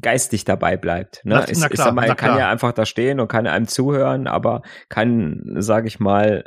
geistig 0.01 0.45
dabei 0.45 0.77
bleibt. 0.77 1.25
Ne? 1.25 1.35
Na, 1.35 1.49
ich, 1.49 1.59
na 1.59 1.69
klar, 1.69 1.73
ich 1.73 1.79
sag 1.79 1.95
mal, 1.95 2.07
er 2.07 2.17
kann 2.17 2.39
ja 2.39 2.51
einfach 2.51 2.73
da 2.73 2.87
stehen 2.87 3.21
und 3.21 3.29
kann 3.29 3.47
einem 3.47 3.69
zuhören, 3.69 4.27
aber 4.27 4.63
kann, 4.89 5.43
sag 5.59 5.87
ich 5.87 6.01
mal, 6.01 6.45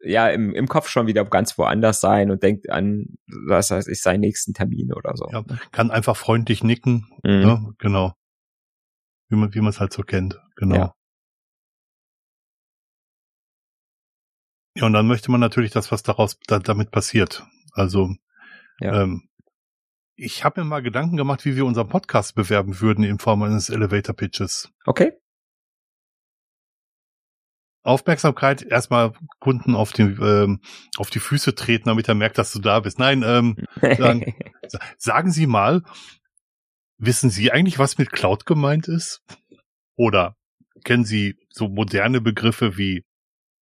ja, 0.00 0.28
im, 0.28 0.54
im 0.54 0.66
Kopf 0.68 0.88
schon 0.88 1.06
wieder 1.06 1.24
ganz 1.24 1.56
woanders 1.58 2.00
sein 2.00 2.30
und 2.30 2.42
denkt 2.42 2.70
an, 2.70 3.06
was 3.46 3.70
heißt 3.70 3.88
ich, 3.88 4.00
seinen 4.00 4.20
nächsten 4.20 4.52
Termin 4.52 4.92
oder 4.92 5.12
so. 5.16 5.28
Ja, 5.30 5.44
kann 5.70 5.90
einfach 5.90 6.16
freundlich 6.16 6.64
nicken, 6.64 7.06
mhm. 7.22 7.40
ne? 7.40 7.74
genau. 7.78 8.14
Wie 9.28 9.36
man, 9.36 9.54
wie 9.54 9.60
man 9.60 9.70
es 9.70 9.80
halt 9.80 9.92
so 9.92 10.02
kennt, 10.02 10.40
genau. 10.56 10.74
Ja. 10.74 10.94
Ja, 14.74 14.86
und 14.86 14.92
dann 14.92 15.06
möchte 15.06 15.30
man 15.30 15.40
natürlich 15.40 15.70
das, 15.70 15.92
was 15.92 16.02
daraus 16.02 16.38
da, 16.46 16.58
damit 16.58 16.90
passiert. 16.90 17.44
Also 17.72 18.14
ja. 18.80 19.02
ähm, 19.02 19.28
ich 20.16 20.44
habe 20.44 20.60
mir 20.60 20.66
mal 20.66 20.82
Gedanken 20.82 21.16
gemacht, 21.16 21.44
wie 21.44 21.56
wir 21.56 21.66
unseren 21.66 21.88
Podcast 21.88 22.34
bewerben 22.34 22.80
würden 22.80 23.04
in 23.04 23.18
Form 23.18 23.42
eines 23.42 23.70
Elevator 23.70 24.14
Pitches. 24.14 24.70
Okay. 24.84 25.12
Aufmerksamkeit, 27.84 28.62
erstmal 28.62 29.12
Kunden 29.40 29.74
auf 29.74 29.92
die, 29.92 30.02
ähm, 30.02 30.60
auf 30.98 31.10
die 31.10 31.18
Füße 31.18 31.54
treten, 31.54 31.88
damit 31.88 32.08
er 32.08 32.14
merkt, 32.14 32.38
dass 32.38 32.52
du 32.52 32.60
da 32.60 32.78
bist. 32.78 32.98
Nein, 32.98 33.24
ähm, 33.26 33.56
sagen, 33.80 34.34
Sagen 34.98 35.32
Sie 35.32 35.46
mal, 35.46 35.82
wissen 36.98 37.30
Sie 37.30 37.50
eigentlich, 37.50 37.78
was 37.78 37.98
mit 37.98 38.12
Cloud 38.12 38.46
gemeint 38.46 38.86
ist? 38.86 39.22
Oder 39.96 40.36
kennen 40.84 41.04
Sie 41.04 41.36
so 41.50 41.68
moderne 41.68 42.20
Begriffe 42.20 42.78
wie, 42.78 43.04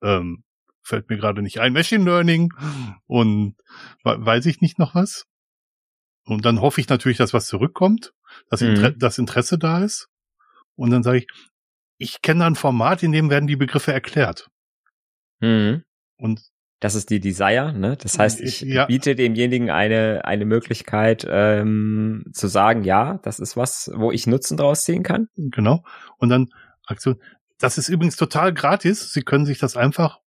ähm, 0.02 0.45
fällt 0.91 1.09
mir 1.09 1.17
gerade 1.17 1.43
nicht 1.43 1.61
ein, 1.61 1.73
Machine 1.73 2.05
Learning 2.05 2.53
und 3.07 3.55
weiß 4.05 4.47
ich 4.47 4.61
nicht 4.61 4.79
noch 4.79 4.95
was? 4.95 5.27
Und 6.25 6.45
dann 6.45 6.61
hoffe 6.61 6.81
ich 6.81 6.89
natürlich, 6.89 7.19
dass 7.19 7.33
was 7.33 7.47
zurückkommt, 7.47 8.13
dass 8.51 8.61
Inter 8.61 8.91
mhm. 8.91 8.99
das 8.99 9.19
Interesse 9.19 9.59
da 9.59 9.83
ist. 9.83 10.09
Und 10.77 10.91
dann 10.91 11.03
sage 11.03 11.19
ich, 11.19 11.27
ich 11.99 12.23
kenne 12.23 12.45
ein 12.45 12.55
Format, 12.55 13.03
in 13.03 13.13
dem 13.13 13.31
werden 13.31 13.47
die 13.47 13.57
Begriffe 13.57 13.93
erklärt. 13.93 14.49
Mhm. 15.41 15.83
Und 16.17 16.41
das 16.81 16.95
ist 16.95 17.11
die 17.11 17.21
Desire, 17.21 17.75
ne? 17.75 17.97
Das 17.97 18.19
heißt, 18.19 18.41
ich 18.41 18.63
ja. 18.63 18.87
biete 18.87 19.15
demjenigen 19.15 19.71
eine 19.71 20.25
eine 20.25 20.47
Möglichkeit 20.47 21.27
ähm, 21.29 22.25
zu 22.33 22.49
sagen, 22.49 22.85
ja, 22.85 23.19
das 23.23 23.39
ist 23.39 23.57
was, 23.57 23.91
wo 23.95 24.11
ich 24.13 24.27
Nutzen 24.27 24.57
draus 24.57 24.85
ziehen 24.85 25.03
kann. 25.03 25.29
Genau. 25.37 25.85
Und 26.17 26.31
dann 26.31 26.49
Aktion. 26.87 27.21
Das 27.59 27.77
ist 27.77 27.91
übrigens 27.91 28.17
total 28.17 28.55
gratis. 28.55 29.13
Sie 29.13 29.21
können 29.21 29.45
sich 29.45 29.59
das 29.59 29.77
einfach 29.77 30.21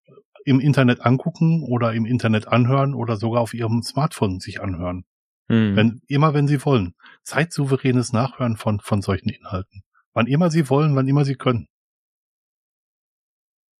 im 0.44 0.60
Internet 0.60 1.00
angucken 1.00 1.62
oder 1.62 1.92
im 1.92 2.06
Internet 2.06 2.48
anhören 2.48 2.94
oder 2.94 3.16
sogar 3.16 3.40
auf 3.40 3.54
Ihrem 3.54 3.82
Smartphone 3.82 4.40
sich 4.40 4.60
anhören. 4.60 5.04
Hm. 5.48 5.76
Wenn, 5.76 6.00
immer 6.06 6.34
wenn 6.34 6.48
Sie 6.48 6.64
wollen. 6.64 6.94
Zeitsouveränes 7.22 8.12
Nachhören 8.12 8.56
von, 8.56 8.80
von 8.80 9.02
solchen 9.02 9.28
Inhalten. 9.28 9.82
Wann 10.12 10.26
immer 10.26 10.50
Sie 10.50 10.70
wollen, 10.70 10.94
wann 10.96 11.08
immer 11.08 11.24
Sie 11.24 11.34
können. 11.34 11.68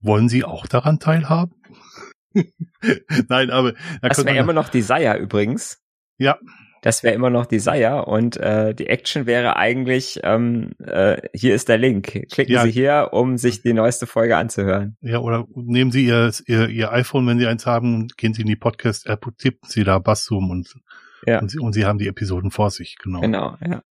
Wollen 0.00 0.28
Sie 0.28 0.44
auch 0.44 0.66
daran 0.66 0.98
teilhaben? 0.98 1.54
Nein, 3.28 3.50
aber 3.50 3.74
das 4.02 4.24
wäre 4.24 4.36
immer 4.36 4.52
noch 4.52 4.68
Desire 4.68 5.18
übrigens. 5.18 5.80
Ja. 6.18 6.38
Das 6.84 7.02
wäre 7.02 7.14
immer 7.14 7.30
noch 7.30 7.46
Desire 7.46 8.04
und 8.04 8.36
äh, 8.36 8.74
die 8.74 8.88
Action 8.88 9.24
wäre 9.24 9.56
eigentlich, 9.56 10.20
ähm, 10.22 10.72
äh, 10.84 11.16
hier 11.32 11.54
ist 11.54 11.70
der 11.70 11.78
Link. 11.78 12.28
Klicken 12.30 12.52
ja. 12.52 12.62
Sie 12.64 12.70
hier, 12.70 13.08
um 13.12 13.38
sich 13.38 13.62
die 13.62 13.72
neueste 13.72 14.06
Folge 14.06 14.36
anzuhören. 14.36 14.98
Ja, 15.00 15.20
oder 15.20 15.46
nehmen 15.54 15.92
Sie 15.92 16.04
Ihr, 16.04 16.30
Ihr, 16.44 16.68
Ihr 16.68 16.92
iPhone, 16.92 17.26
wenn 17.26 17.38
Sie 17.38 17.46
eins 17.46 17.64
haben, 17.64 18.08
gehen 18.18 18.34
Sie 18.34 18.42
in 18.42 18.48
die 18.48 18.56
Podcast-App, 18.56 19.26
tippen 19.38 19.66
Sie 19.66 19.82
da 19.82 19.98
Basszoom 19.98 20.50
und, 20.50 20.74
ja. 21.24 21.40
und, 21.40 21.50
Sie, 21.50 21.58
und 21.58 21.72
Sie 21.72 21.86
haben 21.86 21.98
die 21.98 22.06
Episoden 22.06 22.50
vor 22.50 22.68
sich, 22.70 22.98
genau. 23.02 23.22
Genau, 23.22 23.56
ja. 23.66 23.82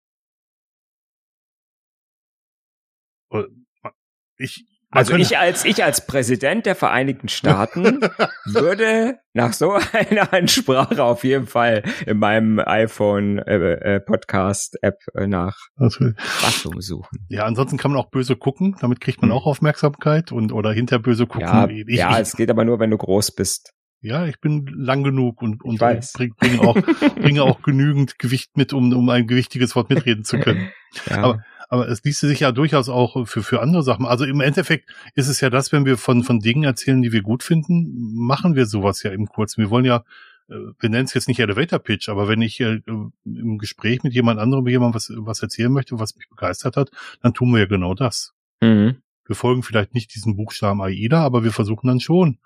Ich, 4.37 4.65
also 4.93 5.15
ich 5.15 5.37
als 5.37 5.65
ich 5.65 5.83
als 5.83 6.05
Präsident 6.05 6.65
der 6.65 6.75
Vereinigten 6.75 7.27
Staaten 7.27 8.01
würde 8.45 9.19
nach 9.33 9.53
so 9.53 9.77
einer 9.91 10.33
Ansprache 10.33 11.03
auf 11.03 11.23
jeden 11.23 11.47
Fall 11.47 11.83
in 12.05 12.19
meinem 12.19 12.59
iPhone 12.59 13.39
äh, 13.39 13.95
äh, 13.95 13.99
Podcast 13.99 14.77
App 14.81 14.99
äh, 15.15 15.27
nach 15.27 15.57
Wachstum 15.75 16.81
suchen. 16.81 17.25
Ja, 17.29 17.45
ansonsten 17.45 17.77
kann 17.77 17.91
man 17.91 17.99
auch 17.99 18.09
böse 18.09 18.35
gucken, 18.35 18.75
damit 18.79 19.01
kriegt 19.01 19.21
man 19.21 19.31
hm. 19.31 19.37
auch 19.37 19.45
Aufmerksamkeit 19.45 20.31
und 20.31 20.51
oder 20.51 20.71
hinter 20.71 20.99
böse 20.99 21.25
gucken. 21.25 21.47
Ja, 21.47 21.67
ich, 21.67 21.97
ja, 21.97 22.19
es 22.19 22.35
geht 22.35 22.49
aber 22.49 22.65
nur, 22.65 22.79
wenn 22.79 22.91
du 22.91 22.97
groß 22.97 23.31
bist. 23.31 23.73
Ja, 24.03 24.25
ich 24.25 24.41
bin 24.41 24.65
lang 24.67 25.03
genug 25.03 25.41
und, 25.41 25.63
und 25.63 25.79
bringe 25.79 26.33
bring 26.37 26.59
auch, 26.59 26.75
bringe 27.15 27.43
auch 27.43 27.61
genügend 27.63 28.19
Gewicht 28.19 28.57
mit, 28.57 28.73
um, 28.73 28.91
um 28.91 29.09
ein 29.09 29.27
gewichtiges 29.27 29.77
Wort 29.77 29.89
mitreden 29.89 30.25
zu 30.25 30.39
können. 30.39 30.69
Ja. 31.09 31.17
Aber 31.23 31.43
aber 31.73 31.89
es 31.89 32.03
ließe 32.03 32.27
sich 32.27 32.41
ja 32.41 32.51
durchaus 32.51 32.87
auch 32.87 33.27
für, 33.27 33.41
für 33.41 33.59
andere 33.59 33.81
Sachen. 33.81 34.05
Also 34.05 34.25
im 34.25 34.41
Endeffekt 34.41 34.87
ist 35.15 35.27
es 35.27 35.41
ja 35.41 35.49
das, 35.49 35.71
wenn 35.71 35.87
wir 35.87 35.97
von, 35.97 36.23
von 36.23 36.39
Dingen 36.39 36.63
erzählen, 36.63 37.01
die 37.01 37.11
wir 37.11 37.23
gut 37.23 37.41
finden, 37.41 38.13
machen 38.13 38.55
wir 38.55 38.67
sowas 38.67 39.01
ja 39.01 39.09
im 39.09 39.25
Kurzen. 39.25 39.59
Wir 39.59 39.71
wollen 39.71 39.85
ja, 39.85 40.03
äh, 40.49 40.53
wir 40.79 40.89
nennen 40.89 41.05
es 41.05 41.15
jetzt 41.15 41.27
nicht 41.27 41.39
Elevator 41.39 41.79
Pitch, 41.79 42.09
aber 42.09 42.27
wenn 42.27 42.43
ich 42.43 42.59
äh, 42.59 42.79
im 43.25 43.57
Gespräch 43.57 44.03
mit 44.03 44.13
jemand 44.13 44.39
anderem, 44.39 44.65
mit 44.65 44.71
jemandem 44.71 44.93
was, 44.93 45.11
was 45.15 45.41
erzählen 45.41 45.71
möchte, 45.71 45.97
was 45.97 46.15
mich 46.15 46.29
begeistert 46.29 46.77
hat, 46.77 46.91
dann 47.23 47.33
tun 47.33 47.51
wir 47.51 47.61
ja 47.61 47.65
genau 47.65 47.95
das. 47.95 48.35
Mhm. 48.61 48.97
Wir 49.25 49.35
folgen 49.35 49.63
vielleicht 49.63 49.95
nicht 49.95 50.13
diesen 50.13 50.35
Buchstaben 50.35 50.79
AIDA, 50.79 51.23
aber 51.23 51.43
wir 51.43 51.51
versuchen 51.51 51.87
dann 51.87 51.99
schon, 51.99 52.37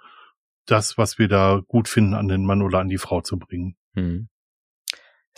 das, 0.66 0.98
was 0.98 1.20
wir 1.20 1.28
da 1.28 1.62
gut 1.68 1.90
finden, 1.90 2.14
an 2.14 2.30
den 2.30 2.46
Mann 2.46 2.62
oder 2.62 2.80
an 2.80 2.88
die 2.88 2.98
Frau 2.98 3.20
zu 3.20 3.38
bringen. 3.38 3.76
Mhm 3.94 4.30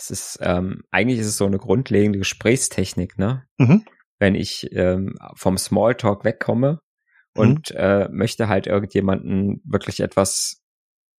es 0.00 0.10
ist, 0.10 0.38
ähm, 0.40 0.82
eigentlich 0.90 1.20
ist 1.20 1.26
es 1.26 1.36
so 1.36 1.46
eine 1.46 1.58
grundlegende 1.58 2.18
Gesprächstechnik, 2.18 3.18
ne? 3.18 3.44
Mhm. 3.58 3.84
Wenn 4.18 4.34
ich 4.34 4.68
ähm, 4.72 5.16
vom 5.34 5.56
Smalltalk 5.56 6.24
wegkomme 6.24 6.80
und 7.34 7.70
mhm. 7.70 7.76
äh, 7.76 8.08
möchte 8.08 8.48
halt 8.48 8.66
irgendjemanden 8.66 9.62
wirklich 9.64 10.00
etwas 10.00 10.62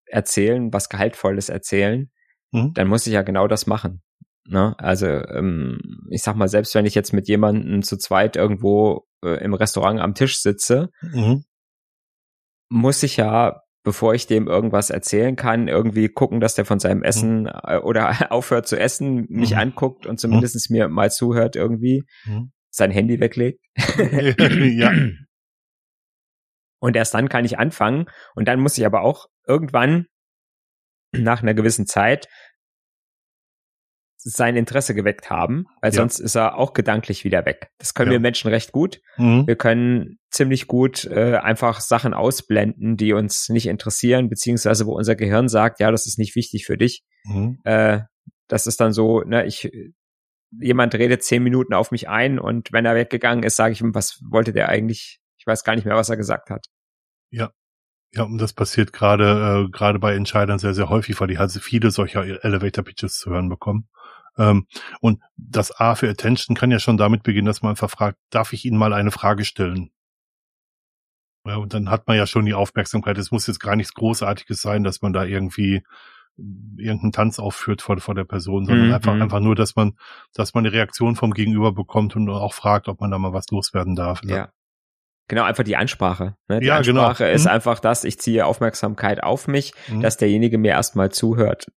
erzählen, 0.06 0.72
was 0.74 0.90
Gehaltvolles 0.90 1.50
erzählen, 1.50 2.12
mhm. 2.52 2.74
dann 2.74 2.88
muss 2.88 3.08
ich 3.08 3.14
ja 3.14 3.22
genau 3.22 3.48
das 3.48 3.66
machen. 3.66 4.02
Ne? 4.46 4.76
Also 4.78 5.08
ähm, 5.08 5.80
ich 6.10 6.22
sag 6.24 6.36
mal, 6.36 6.48
selbst 6.48 6.76
wenn 6.76 6.86
ich 6.86 6.96
jetzt 6.96 7.14
mit 7.14 7.28
jemandem 7.28 7.82
zu 7.84 7.98
zweit 7.98 8.36
irgendwo 8.36 9.08
äh, 9.24 9.44
im 9.44 9.54
Restaurant 9.54 10.00
am 10.00 10.14
Tisch 10.14 10.40
sitze, 10.40 10.90
mhm. 11.02 11.46
muss 12.70 13.04
ich 13.04 13.18
ja 13.18 13.62
bevor 13.84 14.14
ich 14.14 14.28
dem 14.28 14.48
irgendwas 14.48 14.90
erzählen 14.90 15.36
kann, 15.36 15.68
irgendwie 15.68 16.08
gucken, 16.08 16.40
dass 16.40 16.56
der 16.56 16.66
von 16.66 16.80
seinem 16.80 17.00
mhm. 17.00 17.04
Essen 17.04 17.42
mhm. 17.44 17.50
oder 17.84 18.32
aufhört 18.32 18.68
zu 18.68 18.80
essen, 18.80 19.26
mich 19.30 19.52
mhm. 19.52 19.58
anguckt 19.58 20.06
und 20.06 20.20
zumindest 20.20 20.70
mhm. 20.70 20.78
mir 20.78 20.88
mal 20.88 21.12
zuhört 21.12 21.56
irgendwie, 21.56 22.04
mhm. 22.26 22.52
sein 22.70 22.92
Handy 22.92 23.20
weglegt. 23.20 23.60
ja. 23.78 24.94
Und 26.84 26.96
erst 26.96 27.14
dann 27.14 27.30
kann 27.30 27.46
ich 27.46 27.60
anfangen 27.60 28.06
und 28.34 28.48
dann 28.48 28.60
muss 28.60 28.76
ich 28.76 28.88
aber 28.88 29.02
auch 29.02 29.28
irgendwann 29.46 30.08
nach 31.12 31.44
einer 31.44 31.54
gewissen 31.54 31.86
Zeit 31.86 32.28
sein 34.24 34.56
Interesse 34.56 34.94
geweckt 34.94 35.30
haben, 35.30 35.66
weil 35.82 35.92
ja. 35.92 35.98
sonst 35.98 36.20
ist 36.20 36.36
er 36.36 36.58
auch 36.58 36.74
gedanklich 36.74 37.24
wieder 37.24 37.46
weg. 37.46 37.72
Das 37.80 37.94
können 37.94 38.12
ja. 38.12 38.14
wir 38.14 38.20
Menschen 38.20 38.50
recht 38.50 38.72
gut. 38.72 39.02
Mhm. 39.18 39.48
Wir 39.48 39.56
können 39.56 40.20
ziemlich 40.30 40.68
gut 40.68 41.06
äh, 41.06 41.38
einfach 41.38 41.82
Sachen 41.82 42.14
ausblenden, 42.14 42.98
die 42.98 43.14
uns 43.14 43.50
nicht 43.50 43.68
interessieren, 43.68 44.30
beziehungsweise 44.30 44.86
wo 44.86 44.96
unser 44.96 45.16
Gehirn 45.16 45.48
sagt, 45.48 45.80
ja, 45.80 45.92
das 45.92 46.06
ist 46.06 46.20
nicht 46.20 46.36
wichtig 46.36 46.66
für 46.66 46.78
dich. 46.78 47.04
Mhm. 47.24 47.60
Äh, 47.64 48.02
das 48.48 48.68
ist 48.68 48.80
dann 48.80 48.94
so, 48.94 49.22
ne, 49.22 49.46
ich 49.46 49.72
jemand 50.60 50.94
redet 50.96 51.24
zehn 51.24 51.44
Minuten 51.44 51.74
auf 51.74 51.92
mich 51.92 52.10
ein 52.10 52.40
und 52.40 52.74
wenn 52.74 52.86
er 52.86 52.96
weggegangen 52.96 53.44
ist, 53.44 53.56
sage 53.56 53.74
ich 53.74 53.82
ihm, 53.82 53.96
was 53.96 54.20
wollte 54.30 54.52
der 54.52 54.70
eigentlich? 54.70 55.20
Ich 55.38 55.48
weiß 55.48 55.64
gar 55.64 55.76
nicht 55.76 55.86
mehr, 55.86 55.96
was 55.96 56.10
er 56.10 56.18
gesagt 56.18 56.50
hat. 56.50 56.66
Ja. 57.30 57.52
Ja, 58.14 58.24
und 58.24 58.40
das 58.40 58.52
passiert 58.52 58.92
gerade 58.92 59.68
äh, 59.68 59.72
gerade 59.72 59.98
bei 59.98 60.14
Entscheidern 60.14 60.60
sehr, 60.60 60.74
sehr 60.74 60.90
häufig, 60.90 61.20
weil 61.22 61.30
die 61.30 61.38
halt 61.38 61.52
viele 61.52 61.92
solcher 61.92 62.44
Elevator 62.44 62.84
Pitches 62.84 63.18
zu 63.18 63.30
hören 63.30 63.48
bekommen. 63.48 63.88
Ähm, 64.38 64.68
und 65.00 65.22
das 65.38 65.72
A 65.80 65.96
für 65.96 66.10
Attention 66.10 66.56
kann 66.56 66.72
ja 66.72 66.80
schon 66.80 66.98
damit 66.98 67.24
beginnen, 67.24 67.48
dass 67.48 67.62
man 67.62 67.72
einfach 67.72 67.90
fragt, 67.90 68.18
darf 68.30 68.54
ich 68.54 68.66
Ihnen 68.66 68.78
mal 68.78 68.94
eine 68.94 69.12
Frage 69.12 69.46
stellen? 69.46 69.92
Ja, 71.46 71.56
und 71.56 71.74
dann 71.74 71.90
hat 71.90 72.08
man 72.08 72.18
ja 72.18 72.28
schon 72.28 72.46
die 72.46 72.54
Aufmerksamkeit. 72.54 73.18
Es 73.18 73.32
muss 73.32 73.48
jetzt 73.48 73.60
gar 73.60 73.76
nichts 73.76 73.94
Großartiges 73.94 74.62
sein, 74.62 74.84
dass 74.84 75.02
man 75.02 75.12
da 75.12 75.24
irgendwie 75.24 75.84
irgendeinen 76.78 77.12
Tanz 77.12 77.40
aufführt 77.40 77.82
vor, 77.82 77.98
vor 78.00 78.16
der 78.16 78.24
Person, 78.24 78.66
sondern 78.66 78.88
mhm. 78.88 78.94
einfach, 78.94 79.14
einfach 79.14 79.40
nur, 79.40 79.56
dass 79.56 79.76
man, 79.76 79.98
dass 80.34 80.54
man 80.54 80.66
eine 80.66 80.74
Reaktion 80.74 81.16
vom 81.16 81.32
Gegenüber 81.32 81.72
bekommt 81.72 82.16
und 82.16 82.30
auch 82.30 82.54
fragt, 82.54 82.88
ob 82.88 83.02
man 83.02 83.12
da 83.12 83.18
mal 83.18 83.34
was 83.34 83.48
loswerden 83.52 83.96
darf. 83.96 84.24
Ne? 84.24 84.34
Ja. 84.34 84.50
Genau, 85.28 85.44
einfach 85.44 85.64
die 85.64 85.78
Ansprache. 85.78 86.36
Ne? 86.48 86.60
Die 86.60 86.68
ja, 86.68 86.82
genau. 86.82 87.02
Ansprache 87.02 87.26
genau. 87.26 87.36
ist 87.36 87.46
mhm. 87.46 87.52
einfach 87.52 87.80
das, 87.80 88.04
ich 88.04 88.20
ziehe 88.20 88.46
Aufmerksamkeit 88.46 89.24
auf 89.24 89.48
mich, 89.48 89.74
mhm. 89.88 90.02
dass 90.02 90.18
derjenige 90.18 90.58
mir 90.58 90.72
erstmal 90.72 91.12
zuhört 91.12 91.68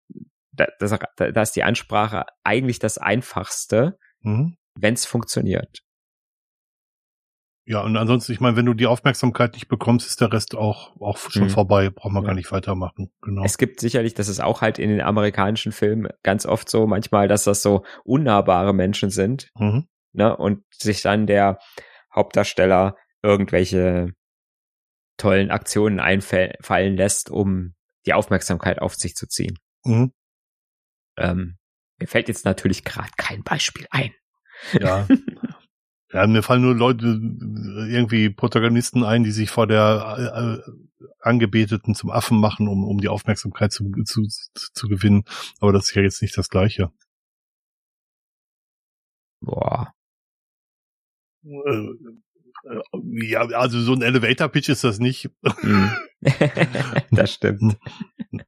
da, 0.56 0.66
das, 0.78 0.99
da 1.16 1.42
ist 1.42 1.56
die 1.56 1.62
Ansprache 1.62 2.26
eigentlich 2.44 2.78
das 2.78 2.99
Einfachste, 2.99 3.99
mhm. 4.20 4.56
wenn 4.75 4.94
es 4.94 5.06
funktioniert. 5.06 5.84
Ja, 7.66 7.80
und 7.80 7.96
ansonsten, 7.96 8.32
ich 8.32 8.40
meine, 8.40 8.56
wenn 8.56 8.66
du 8.66 8.75
die 8.75 8.87
Aufmerksamkeit 8.87 9.54
nicht 9.54 9.68
bekommst, 9.68 10.06
ist 10.06 10.20
der 10.20 10.30
Rest 10.30 10.54
auch, 10.54 11.00
auch 11.00 11.16
schon 11.16 11.44
mhm. 11.44 11.50
vorbei, 11.50 11.88
braucht 11.88 12.12
man 12.12 12.23
ja. 12.23 12.28
gar 12.28 12.34
nicht 12.34 12.52
weitermachen. 12.52 13.11
Genau. 13.23 13.42
Es 13.42 13.56
gibt 13.56 13.80
sicherlich, 13.80 14.12
das 14.12 14.28
ist 14.28 14.40
auch 14.40 14.61
halt 14.61 14.78
in 14.78 14.90
den 14.90 15.00
amerikanischen 15.00 15.73
Filmen 15.73 16.08
ganz 16.23 16.44
oft 16.44 16.68
so, 16.68 16.87
manchmal, 16.87 17.26
dass 17.26 17.44
das 17.44 17.62
so 17.62 17.84
unnahbare 18.04 18.75
Menschen 18.75 19.08
sind, 19.08 19.50
mhm. 19.58 19.87
ne, 20.12 20.37
und 20.37 20.62
sich 20.75 21.00
dann 21.00 21.26
der 21.26 21.58
Hauptdarsteller 22.14 22.96
irgendwelche 23.23 24.12
tollen 25.16 25.50
Aktionen 25.50 26.00
einfallen 26.00 26.96
lässt, 26.96 27.30
um 27.30 27.75
die 28.04 28.12
Aufmerksamkeit 28.12 28.82
auf 28.82 28.94
sich 28.94 29.14
zu 29.14 29.26
ziehen. 29.26 29.58
Mhm. 29.84 30.12
Ähm, 31.16 31.56
mir 31.99 32.09
fällt 32.09 32.28
jetzt 32.28 32.44
natürlich 32.44 32.85
gerade 32.85 33.11
kein 33.16 33.42
Beispiel 33.42 33.87
ein. 33.90 34.12
Ja. 34.73 35.06
ja, 36.12 36.26
mir 36.26 36.42
fallen 36.42 36.62
nur 36.62 36.75
Leute, 36.75 37.06
irgendwie 37.06 38.30
Protagonisten 38.30 39.04
ein, 39.04 39.25
die 39.25 39.30
sich 39.30 39.50
vor 39.50 39.66
der 39.66 40.62
äh, 40.66 40.71
Angebeteten 41.21 41.94
zum 41.94 42.11
Affen 42.11 42.38
machen, 42.38 42.68
um, 42.68 42.85
um 42.85 43.00
die 43.00 43.09
Aufmerksamkeit 43.09 43.73
zu, 43.73 43.90
zu, 44.04 44.26
zu 44.52 44.88
gewinnen. 44.88 45.25
Aber 45.61 45.73
das 45.73 45.88
ist 45.88 45.94
ja 45.94 46.02
jetzt 46.02 46.23
nicht 46.23 46.37
das 46.37 46.49
Gleiche. 46.49 46.92
Boah. 49.40 49.92
Äh, 51.44 51.88
äh, 52.64 53.30
ja, 53.30 53.40
also 53.40 53.80
so 53.80 53.92
ein 53.92 54.02
Elevator-Pitch 54.02 54.68
ist 54.68 54.85
das 54.85 54.99
nicht. 54.99 55.30
Mhm. 55.62 55.90
das 57.11 57.35
stimmt. 57.35 57.76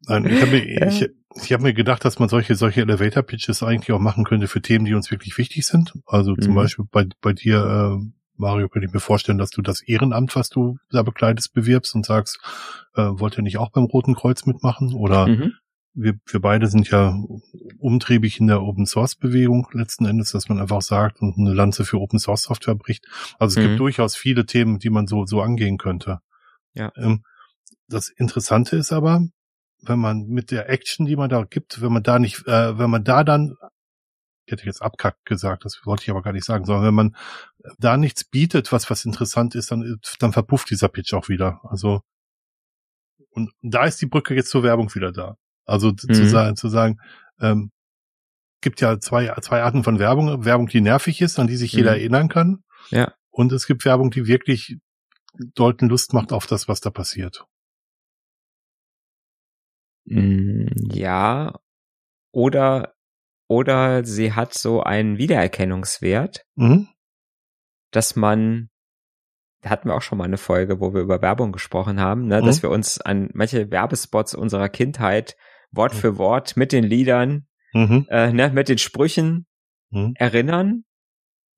Nein, 0.06 0.26
ich 0.26 0.42
habe 0.42 0.58
ich, 0.58 1.10
ich 1.42 1.52
habe 1.52 1.62
mir 1.62 1.74
gedacht, 1.74 2.04
dass 2.04 2.18
man 2.18 2.28
solche 2.28 2.54
solche 2.54 2.80
Elevator 2.82 3.22
Pitches 3.22 3.62
eigentlich 3.62 3.92
auch 3.92 4.00
machen 4.00 4.24
könnte 4.24 4.48
für 4.48 4.62
Themen, 4.62 4.84
die 4.84 4.94
uns 4.94 5.10
wirklich 5.10 5.36
wichtig 5.38 5.66
sind. 5.66 5.92
Also 6.06 6.32
mhm. 6.32 6.42
zum 6.42 6.54
Beispiel 6.54 6.84
bei 6.90 7.06
bei 7.20 7.32
dir, 7.32 7.98
äh, 7.98 8.10
Mario, 8.36 8.68
könnte 8.68 8.86
ich 8.86 8.92
mir 8.92 9.00
vorstellen, 9.00 9.38
dass 9.38 9.50
du 9.50 9.62
das 9.62 9.82
Ehrenamt, 9.82 10.36
was 10.36 10.48
du 10.48 10.78
da 10.90 11.02
bekleidest, 11.02 11.52
bewirbst 11.54 11.94
und 11.94 12.04
sagst, 12.04 12.38
äh, 12.94 13.02
wollt 13.02 13.38
ihr 13.38 13.42
nicht 13.42 13.58
auch 13.58 13.70
beim 13.70 13.84
Roten 13.84 14.14
Kreuz 14.14 14.46
mitmachen? 14.46 14.94
Oder 14.94 15.26
mhm. 15.26 15.52
wir, 15.94 16.14
wir 16.26 16.40
beide 16.40 16.66
sind 16.66 16.90
ja 16.90 17.18
umtriebig 17.78 18.40
in 18.40 18.46
der 18.46 18.62
Open 18.62 18.86
Source 18.86 19.16
Bewegung 19.16 19.66
letzten 19.72 20.06
Endes, 20.06 20.32
dass 20.32 20.48
man 20.48 20.60
einfach 20.60 20.82
sagt 20.82 21.20
und 21.20 21.38
eine 21.38 21.54
Lanze 21.54 21.84
für 21.84 22.00
Open 22.00 22.18
Source 22.18 22.42
Software 22.42 22.74
bricht. 22.74 23.06
Also 23.38 23.58
es 23.58 23.64
mhm. 23.64 23.68
gibt 23.68 23.80
durchaus 23.80 24.16
viele 24.16 24.46
Themen, 24.46 24.78
die 24.78 24.90
man 24.90 25.06
so 25.06 25.24
so 25.24 25.40
angehen 25.40 25.78
könnte. 25.78 26.18
Ja. 26.74 26.92
Ähm, 26.96 27.22
das 27.88 28.08
Interessante 28.08 28.76
ist 28.76 28.92
aber, 28.92 29.22
wenn 29.88 29.98
man 29.98 30.26
mit 30.26 30.50
der 30.50 30.68
Action, 30.68 31.06
die 31.06 31.16
man 31.16 31.28
da 31.28 31.44
gibt, 31.44 31.80
wenn 31.80 31.92
man 31.92 32.02
da 32.02 32.18
nicht, 32.18 32.46
äh, 32.46 32.78
wenn 32.78 32.90
man 32.90 33.04
da 33.04 33.24
dann, 33.24 33.56
ich 34.46 34.52
hätte 34.52 34.66
jetzt 34.66 34.82
abkackt 34.82 35.24
gesagt, 35.24 35.64
das 35.64 35.80
wollte 35.84 36.04
ich 36.04 36.10
aber 36.10 36.22
gar 36.22 36.32
nicht 36.32 36.44
sagen, 36.44 36.64
sondern 36.64 36.86
wenn 36.86 36.94
man 36.94 37.16
da 37.78 37.96
nichts 37.96 38.24
bietet, 38.24 38.72
was 38.72 38.90
was 38.90 39.04
interessant 39.04 39.54
ist, 39.54 39.70
dann 39.70 39.98
dann 40.20 40.32
verpufft 40.32 40.70
dieser 40.70 40.88
Pitch 40.88 41.14
auch 41.14 41.28
wieder. 41.28 41.60
Also 41.64 42.02
und 43.30 43.52
da 43.62 43.84
ist 43.84 44.00
die 44.00 44.06
Brücke 44.06 44.34
jetzt 44.34 44.50
zur 44.50 44.62
Werbung 44.62 44.94
wieder 44.94 45.12
da. 45.12 45.36
Also 45.64 45.88
mhm. 45.88 46.14
zu 46.14 46.28
sagen, 46.28 46.56
zu 46.56 46.68
sagen, 46.68 46.98
ähm, 47.40 47.70
gibt 48.60 48.80
ja 48.80 48.98
zwei 49.00 49.34
zwei 49.40 49.62
Arten 49.62 49.84
von 49.84 49.98
Werbung: 49.98 50.44
Werbung, 50.44 50.68
die 50.68 50.80
nervig 50.80 51.20
ist, 51.20 51.38
an 51.38 51.46
die 51.46 51.56
sich 51.56 51.72
jeder 51.72 51.92
mhm. 51.92 51.98
erinnern 51.98 52.28
kann. 52.28 52.64
Ja. 52.90 53.12
Und 53.30 53.52
es 53.52 53.66
gibt 53.66 53.84
Werbung, 53.84 54.10
die 54.10 54.26
wirklich 54.26 54.78
Leuten 55.58 55.88
Lust 55.88 56.14
macht 56.14 56.32
auf 56.32 56.46
das, 56.46 56.68
was 56.68 56.80
da 56.80 56.90
passiert. 56.90 57.44
Mm, 60.06 60.66
ja. 60.92 61.58
Oder, 62.32 62.94
oder 63.48 64.04
sie 64.04 64.32
hat 64.32 64.54
so 64.54 64.82
einen 64.82 65.18
Wiedererkennungswert, 65.18 66.44
mhm. 66.54 66.88
dass 67.90 68.16
man, 68.16 68.70
da 69.62 69.70
hatten 69.70 69.88
wir 69.88 69.94
auch 69.94 70.02
schon 70.02 70.18
mal 70.18 70.24
eine 70.24 70.38
Folge, 70.38 70.80
wo 70.80 70.94
wir 70.94 71.00
über 71.00 71.22
Werbung 71.22 71.52
gesprochen 71.52 72.00
haben, 72.00 72.26
ne, 72.26 72.40
mhm. 72.40 72.46
dass 72.46 72.62
wir 72.62 72.70
uns 72.70 73.00
an 73.00 73.30
manche 73.32 73.70
Werbespots 73.70 74.34
unserer 74.34 74.68
Kindheit 74.68 75.36
Wort 75.72 75.94
mhm. 75.94 75.98
für 75.98 76.18
Wort 76.18 76.56
mit 76.56 76.72
den 76.72 76.84
Liedern, 76.84 77.46
mhm. 77.72 78.06
äh, 78.10 78.32
ne, 78.32 78.50
mit 78.50 78.68
den 78.68 78.78
Sprüchen 78.78 79.46
mhm. 79.90 80.12
erinnern, 80.16 80.84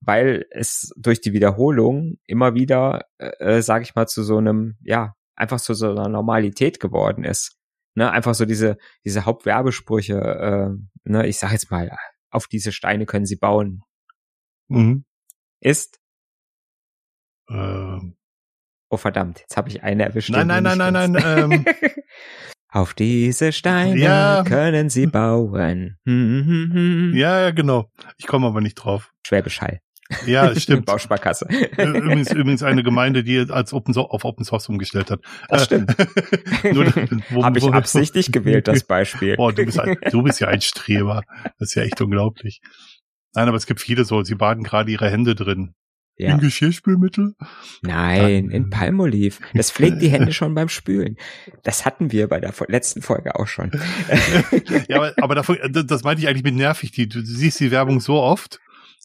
weil 0.01 0.45
es 0.51 0.93
durch 0.97 1.21
die 1.21 1.33
Wiederholung 1.33 2.17
immer 2.25 2.53
wieder, 2.53 3.05
äh, 3.17 3.57
äh 3.57 3.61
sage 3.61 3.83
ich 3.83 3.95
mal, 3.95 4.07
zu 4.07 4.23
so 4.23 4.37
einem, 4.37 4.77
ja, 4.81 5.13
einfach 5.35 5.59
zu 5.59 5.73
so 5.73 5.91
einer 5.91 6.07
Normalität 6.09 6.79
geworden 6.79 7.23
ist 7.23 7.58
ne, 7.99 8.11
einfach 8.11 8.33
so 8.33 8.45
diese, 8.45 8.77
diese 9.03 9.25
Hauptwerbesprüche, 9.25 10.15
äh, 10.15 11.09
ne, 11.09 11.27
ich 11.27 11.37
sag 11.37 11.51
jetzt 11.51 11.69
mal, 11.69 11.91
auf 12.31 12.47
diese 12.47 12.71
Steine 12.71 13.05
können 13.05 13.25
sie 13.25 13.35
bauen. 13.35 13.83
Mhm. 14.69 15.03
Ist. 15.59 15.99
Ähm. 17.49 18.15
Oh 18.89 18.97
verdammt, 18.97 19.41
jetzt 19.41 19.57
habe 19.57 19.69
ich 19.69 19.83
eine 19.83 20.03
erwischt. 20.03 20.29
Nein, 20.29 20.47
nein, 20.47 20.63
nein, 20.63 20.77
nein, 20.77 20.93
nein, 20.93 21.23
ähm. 21.23 21.65
Auf 22.71 22.93
diese 22.93 23.51
Steine 23.51 23.99
ja. 23.99 24.43
können 24.47 24.91
sie 24.91 25.07
bauen. 25.07 25.97
Hm, 26.05 26.45
hm, 26.45 26.71
hm, 26.71 27.17
ja, 27.17 27.41
ja, 27.41 27.51
genau. 27.51 27.91
Ich 28.17 28.27
komme 28.27 28.45
aber 28.45 28.61
nicht 28.61 28.75
drauf. 28.75 29.11
Schwäbisch 29.25 29.59
Hall. 29.59 29.79
Ja, 30.25 30.55
stimmt. 30.59 30.85
Bausparkasse. 30.85 31.47
Übrigens, 31.77 32.31
übrigens 32.31 32.63
eine 32.63 32.83
Gemeinde, 32.83 33.23
die 33.23 33.39
als 33.49 33.73
Open 33.73 33.93
so 33.93 34.09
auf 34.09 34.25
Open 34.25 34.43
Source 34.43 34.67
umgestellt 34.69 35.11
hat. 35.11 35.21
Das 35.47 35.65
stimmt. 35.65 35.95
Habe 37.41 37.59
ich 37.59 37.65
absichtlich 37.65 38.31
gewählt, 38.31 38.67
das 38.67 38.83
Beispiel. 38.83 39.35
Boah, 39.35 39.53
du 39.53 39.65
bist, 39.65 39.79
ein, 39.79 39.97
du 40.11 40.23
bist 40.23 40.39
ja 40.39 40.47
ein 40.47 40.61
Streber. 40.61 41.23
Das 41.59 41.69
ist 41.69 41.75
ja 41.75 41.83
echt 41.83 42.01
unglaublich. 42.01 42.61
Nein, 43.35 43.47
aber 43.47 43.57
es 43.57 43.67
gibt 43.67 43.79
viele 43.79 44.05
so, 44.05 44.23
sie 44.23 44.35
baden 44.35 44.63
gerade 44.63 44.91
ihre 44.91 45.09
Hände 45.09 45.35
drin. 45.35 45.75
Ja. 46.17 46.33
In 46.33 46.39
Geschirrspülmittel? 46.39 47.35
Nein, 47.81 48.49
in 48.49 48.69
Palmolive. 48.69 49.37
Das 49.53 49.71
pflegt 49.71 50.01
die 50.01 50.09
Hände 50.09 50.33
schon 50.33 50.53
beim 50.53 50.67
Spülen. 50.67 51.15
Das 51.63 51.85
hatten 51.85 52.11
wir 52.11 52.27
bei 52.27 52.41
der 52.41 52.53
letzten 52.67 53.01
Folge 53.01 53.39
auch 53.39 53.47
schon. 53.47 53.71
ja, 54.89 54.97
aber, 54.97 55.13
aber 55.21 55.35
davon, 55.35 55.57
das 55.71 56.03
meinte 56.03 56.21
ich 56.21 56.27
eigentlich 56.27 56.43
mit 56.43 56.55
nervig. 56.55 56.91
Die, 56.91 57.07
du 57.07 57.21
siehst 57.21 57.61
die 57.61 57.71
Werbung 57.71 58.01
so 58.01 58.15
oft 58.15 58.59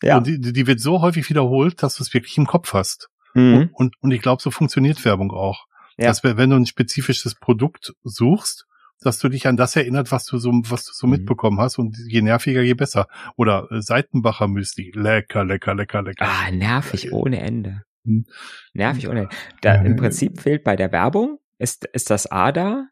ja. 0.04 0.18
Und 0.18 0.26
die, 0.26 0.40
die 0.40 0.66
wird 0.66 0.80
so 0.80 1.00
häufig 1.00 1.28
wiederholt, 1.30 1.82
dass 1.82 1.96
du 1.96 2.02
es 2.02 2.12
wirklich 2.12 2.36
im 2.38 2.46
Kopf 2.46 2.72
hast. 2.72 3.08
Mhm. 3.34 3.54
Und, 3.54 3.72
und, 3.72 3.94
und 4.00 4.10
ich 4.12 4.22
glaube, 4.22 4.42
so 4.42 4.50
funktioniert 4.50 5.04
Werbung 5.04 5.32
auch. 5.32 5.66
Ja. 5.96 6.08
Dass 6.08 6.24
wenn 6.24 6.50
du 6.50 6.56
ein 6.56 6.66
spezifisches 6.66 7.34
Produkt 7.34 7.94
suchst, 8.02 8.66
dass 9.00 9.18
du 9.18 9.28
dich 9.28 9.46
an 9.46 9.56
das 9.56 9.76
erinnert, 9.76 10.10
was 10.12 10.24
du 10.24 10.38
so, 10.38 10.50
was 10.52 10.86
du 10.86 10.92
so 10.92 11.06
mhm. 11.06 11.14
mitbekommen 11.14 11.60
hast 11.60 11.78
und 11.78 11.96
je 12.08 12.22
nerviger, 12.22 12.62
je 12.62 12.74
besser. 12.74 13.06
Oder 13.36 13.68
äh, 13.70 13.80
Seitenbacher 13.80 14.48
Müsli. 14.48 14.92
Lecker, 14.94 15.44
lecker, 15.44 15.74
lecker, 15.74 16.02
lecker. 16.02 16.26
Ah, 16.26 16.50
nervig 16.50 17.12
ohne 17.12 17.40
Ende. 17.40 17.82
Mhm. 18.04 18.24
Nervig 18.72 19.08
ohne 19.08 19.22
Ende. 19.22 19.36
Da, 19.60 19.74
Im 19.74 19.96
Prinzip 19.96 20.40
fehlt 20.40 20.64
bei 20.64 20.76
der 20.76 20.92
Werbung, 20.92 21.38
ist, 21.58 21.86
ist 21.92 22.10
das 22.10 22.30
A 22.30 22.52
da, 22.52 22.86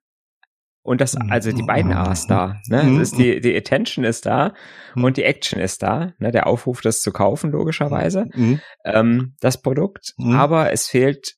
und 0.82 1.00
das, 1.00 1.16
also 1.16 1.52
die 1.52 1.62
beiden 1.62 1.92
A's 1.92 2.26
da, 2.26 2.60
ne? 2.66 2.82
Das 2.98 3.10
ist 3.12 3.18
die, 3.18 3.40
die 3.40 3.56
Attention 3.56 4.04
ist 4.04 4.26
da 4.26 4.52
und 4.96 5.16
die 5.16 5.22
Action 5.22 5.60
ist 5.60 5.82
da, 5.82 6.12
ne? 6.18 6.32
Der 6.32 6.46
Aufruf, 6.46 6.80
das 6.80 7.02
zu 7.02 7.12
kaufen, 7.12 7.52
logischerweise. 7.52 8.26
Mhm. 8.34 8.60
Ähm, 8.84 9.34
das 9.40 9.62
Produkt. 9.62 10.14
Mhm. 10.18 10.34
Aber 10.34 10.72
es 10.72 10.88
fehlt 10.88 11.34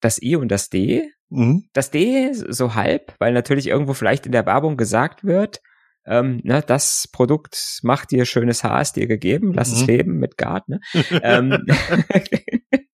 das 0.00 0.22
I 0.22 0.36
und 0.36 0.48
das 0.50 0.68
D. 0.68 1.10
Mhm. 1.30 1.64
Das 1.72 1.90
D 1.90 2.30
so 2.32 2.74
halb, 2.74 3.14
weil 3.18 3.32
natürlich 3.32 3.66
irgendwo 3.66 3.92
vielleicht 3.92 4.26
in 4.26 4.32
der 4.32 4.46
Werbung 4.46 4.76
gesagt 4.76 5.24
wird, 5.24 5.60
ähm, 6.06 6.40
ne, 6.44 6.62
das 6.64 7.08
Produkt 7.10 7.80
macht 7.82 8.12
dir 8.12 8.24
schönes 8.24 8.62
Haar, 8.62 8.80
ist 8.80 8.94
dir 8.94 9.08
gegeben, 9.08 9.52
lass 9.52 9.72
es 9.72 9.84
leben 9.86 10.18
mit 10.18 10.38
Gard, 10.38 10.68
ne? 10.68 10.78
ähm, 11.22 11.66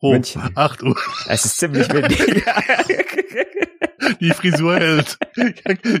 Oh, 0.00 0.12
München. 0.12 0.42
8 0.54 0.82
Uhr. 0.82 0.96
Es 1.28 1.44
ist 1.44 1.58
ziemlich 1.58 1.92
windig. 1.92 2.44
Die 4.20 4.30
Frisur 4.30 4.76
hält. 4.76 5.18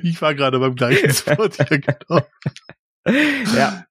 Ich 0.02 0.20
war 0.22 0.34
gerade 0.34 0.58
beim 0.58 0.74
gleichen 0.74 1.10
Spot. 1.12 1.48
Ja, 1.48 1.64
genau. 1.64 2.22
ja. 3.56 3.84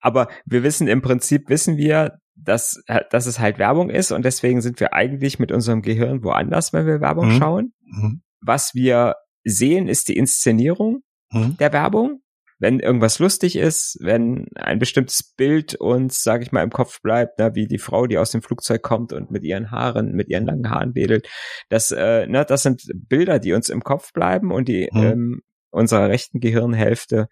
Aber 0.00 0.28
wir 0.44 0.62
wissen 0.62 0.88
im 0.88 1.02
Prinzip, 1.02 1.48
wissen 1.48 1.76
wir, 1.76 2.18
dass, 2.34 2.82
dass 3.10 3.26
es 3.26 3.38
halt 3.38 3.58
Werbung 3.58 3.90
ist 3.90 4.12
und 4.12 4.24
deswegen 4.24 4.60
sind 4.60 4.80
wir 4.80 4.92
eigentlich 4.92 5.38
mit 5.38 5.52
unserem 5.52 5.82
Gehirn 5.82 6.22
woanders, 6.22 6.72
wenn 6.72 6.86
wir 6.86 7.00
Werbung 7.00 7.34
mhm. 7.34 7.38
schauen. 7.38 7.72
Mhm. 7.84 8.22
Was 8.40 8.74
wir 8.74 9.14
sehen, 9.44 9.88
ist 9.88 10.08
die 10.08 10.16
Inszenierung 10.16 11.02
mhm. 11.30 11.56
der 11.58 11.72
Werbung 11.72 12.20
wenn 12.58 12.80
irgendwas 12.80 13.18
lustig 13.18 13.56
ist, 13.56 13.98
wenn 14.00 14.46
ein 14.54 14.78
bestimmtes 14.78 15.34
Bild 15.36 15.74
uns, 15.74 16.22
sage 16.22 16.44
ich 16.44 16.52
mal, 16.52 16.62
im 16.62 16.70
Kopf 16.70 17.00
bleibt, 17.02 17.38
na, 17.38 17.54
wie 17.54 17.66
die 17.66 17.78
Frau, 17.78 18.06
die 18.06 18.18
aus 18.18 18.30
dem 18.30 18.42
Flugzeug 18.42 18.82
kommt 18.82 19.12
und 19.12 19.30
mit 19.30 19.42
ihren 19.44 19.70
Haaren, 19.70 20.12
mit 20.12 20.28
ihren 20.28 20.46
langen 20.46 20.70
Haaren 20.70 20.94
wedelt, 20.94 21.28
das, 21.68 21.90
äh, 21.90 22.26
ne, 22.26 22.44
das 22.44 22.62
sind 22.62 22.82
Bilder, 22.94 23.38
die 23.38 23.52
uns 23.52 23.68
im 23.68 23.82
Kopf 23.82 24.12
bleiben 24.12 24.52
und 24.52 24.68
die 24.68 24.88
hm. 24.92 25.02
ähm, 25.02 25.42
unserer 25.70 26.08
rechten 26.08 26.40
Gehirnhälfte 26.40 27.28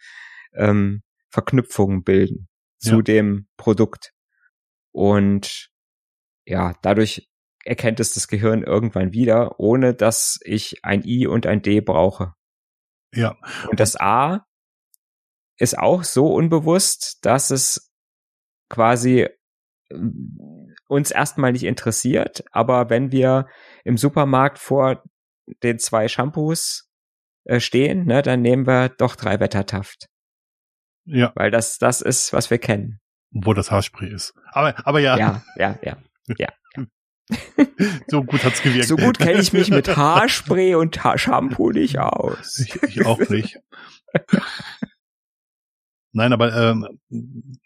ähm, 0.54 1.02
Verknüpfungen 1.30 2.02
bilden 2.02 2.48
zu 2.78 2.96
ja. 2.96 3.02
dem 3.02 3.46
Produkt. 3.56 4.12
Und 4.90 5.68
ja, 6.44 6.74
dadurch 6.82 7.28
erkennt 7.64 8.00
es 8.00 8.14
das 8.14 8.26
Gehirn 8.26 8.62
irgendwann 8.62 9.12
wieder, 9.12 9.60
ohne 9.60 9.94
dass 9.94 10.40
ich 10.42 10.84
ein 10.84 11.04
I 11.04 11.26
und 11.26 11.46
ein 11.46 11.62
D 11.62 11.80
brauche. 11.80 12.34
Ja. 13.14 13.36
Und 13.70 13.78
das 13.78 13.98
A 13.98 14.44
ist 15.58 15.78
auch 15.78 16.04
so 16.04 16.32
unbewusst, 16.32 17.18
dass 17.22 17.50
es 17.50 17.92
quasi 18.68 19.28
ähm, 19.90 20.74
uns 20.88 21.10
erstmal 21.10 21.52
nicht 21.52 21.64
interessiert, 21.64 22.44
aber 22.52 22.90
wenn 22.90 23.12
wir 23.12 23.46
im 23.84 23.96
Supermarkt 23.96 24.58
vor 24.58 25.02
den 25.62 25.78
zwei 25.78 26.08
Shampoos 26.08 26.90
äh, 27.44 27.60
stehen, 27.60 28.06
ne, 28.06 28.22
dann 28.22 28.42
nehmen 28.42 28.66
wir 28.66 28.88
doch 28.90 29.16
drei 29.16 29.40
Wettertaft. 29.40 30.08
Ja. 31.04 31.32
Weil 31.34 31.50
das, 31.50 31.78
das 31.78 32.00
ist, 32.00 32.32
was 32.32 32.50
wir 32.50 32.58
kennen. 32.58 33.00
Wo 33.30 33.54
das 33.54 33.70
Haarspray 33.70 34.12
ist. 34.12 34.34
Aber, 34.52 34.74
aber 34.86 35.00
ja. 35.00 35.16
Ja, 35.16 35.42
ja, 35.56 35.78
ja, 35.82 35.96
ja. 36.38 36.48
so 38.08 38.22
gut 38.22 38.44
hat's 38.44 38.62
gewirkt. 38.62 38.88
So 38.88 38.96
gut 38.96 39.18
kenne 39.18 39.40
ich 39.40 39.52
mich 39.52 39.70
mit 39.70 39.88
Haarspray 39.96 40.74
und 40.74 41.02
Haarshampoo 41.02 41.70
nicht 41.70 41.98
aus. 41.98 42.58
Ich, 42.58 42.82
ich 42.82 43.06
auch 43.06 43.18
nicht. 43.28 43.58
Nein, 46.12 46.32
aber 46.32 46.54
ähm, 46.54 47.00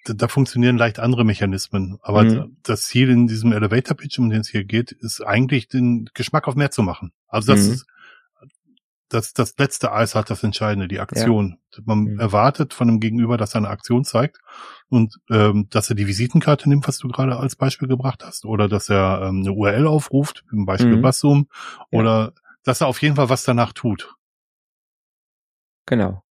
da, 0.05 0.15
da 0.15 0.29
funktionieren 0.29 0.79
leicht 0.79 1.01
andere 1.01 1.25
Mechanismen. 1.25 1.99
Aber 2.01 2.23
mhm. 2.23 2.57
das 2.63 2.83
Ziel 2.83 3.11
in 3.11 3.27
diesem 3.27 3.53
Elevator 3.53 3.97
Pitch, 3.97 4.19
um 4.19 4.31
den 4.31 4.41
es 4.41 4.49
hier 4.49 4.65
geht, 4.65 4.93
ist 4.93 5.21
eigentlich 5.21 5.69
den 5.69 6.09
Geschmack 6.15 6.47
auf 6.47 6.55
mehr 6.55 6.71
zu 6.71 6.83
machen. 6.83 7.13
Also 7.27 7.53
das 7.53 7.67
mhm. 7.67 7.73
ist 7.73 7.87
das, 9.09 9.33
das 9.33 9.55
letzte 9.59 9.93
Eis 9.93 10.15
hat 10.15 10.31
das 10.31 10.43
Entscheidende, 10.43 10.89
die 10.89 11.01
Aktion. 11.01 11.59
Ja. 11.75 11.83
Man 11.85 12.01
mhm. 12.05 12.21
erwartet 12.21 12.75
von 12.75 12.89
dem 12.89 13.01
Gegenüber, 13.01 13.37
dass 13.37 13.55
er 13.55 13.59
eine 13.59 13.69
Aktion 13.69 14.05
zeigt 14.05 14.39
und 14.89 15.21
ähm, 15.31 15.69
dass 15.71 15.89
er 15.89 15.97
die 15.97 16.07
Visitenkarte 16.07 16.69
nimmt, 16.69 16.89
was 16.89 16.99
du 16.99 17.09
gerade 17.09 17.37
als 17.37 17.57
Beispiel 17.57 17.89
gebracht 17.89 18.25
hast, 18.25 18.45
oder 18.45 18.69
dass 18.69 18.89
er 18.89 19.23
ähm, 19.23 19.41
eine 19.41 19.53
URL 19.53 19.87
aufruft, 19.87 20.45
zum 20.51 20.67
Beispiel 20.67 20.97
mhm. 20.97 21.03
Bassum, 21.03 21.49
oder 21.91 22.33
ja. 22.35 22.43
dass 22.65 22.81
er 22.81 22.89
auf 22.89 23.01
jeden 23.01 23.17
Fall 23.17 23.29
was 23.29 23.45
danach 23.45 23.73
tut. 23.73 24.15
Genau. 25.87 26.23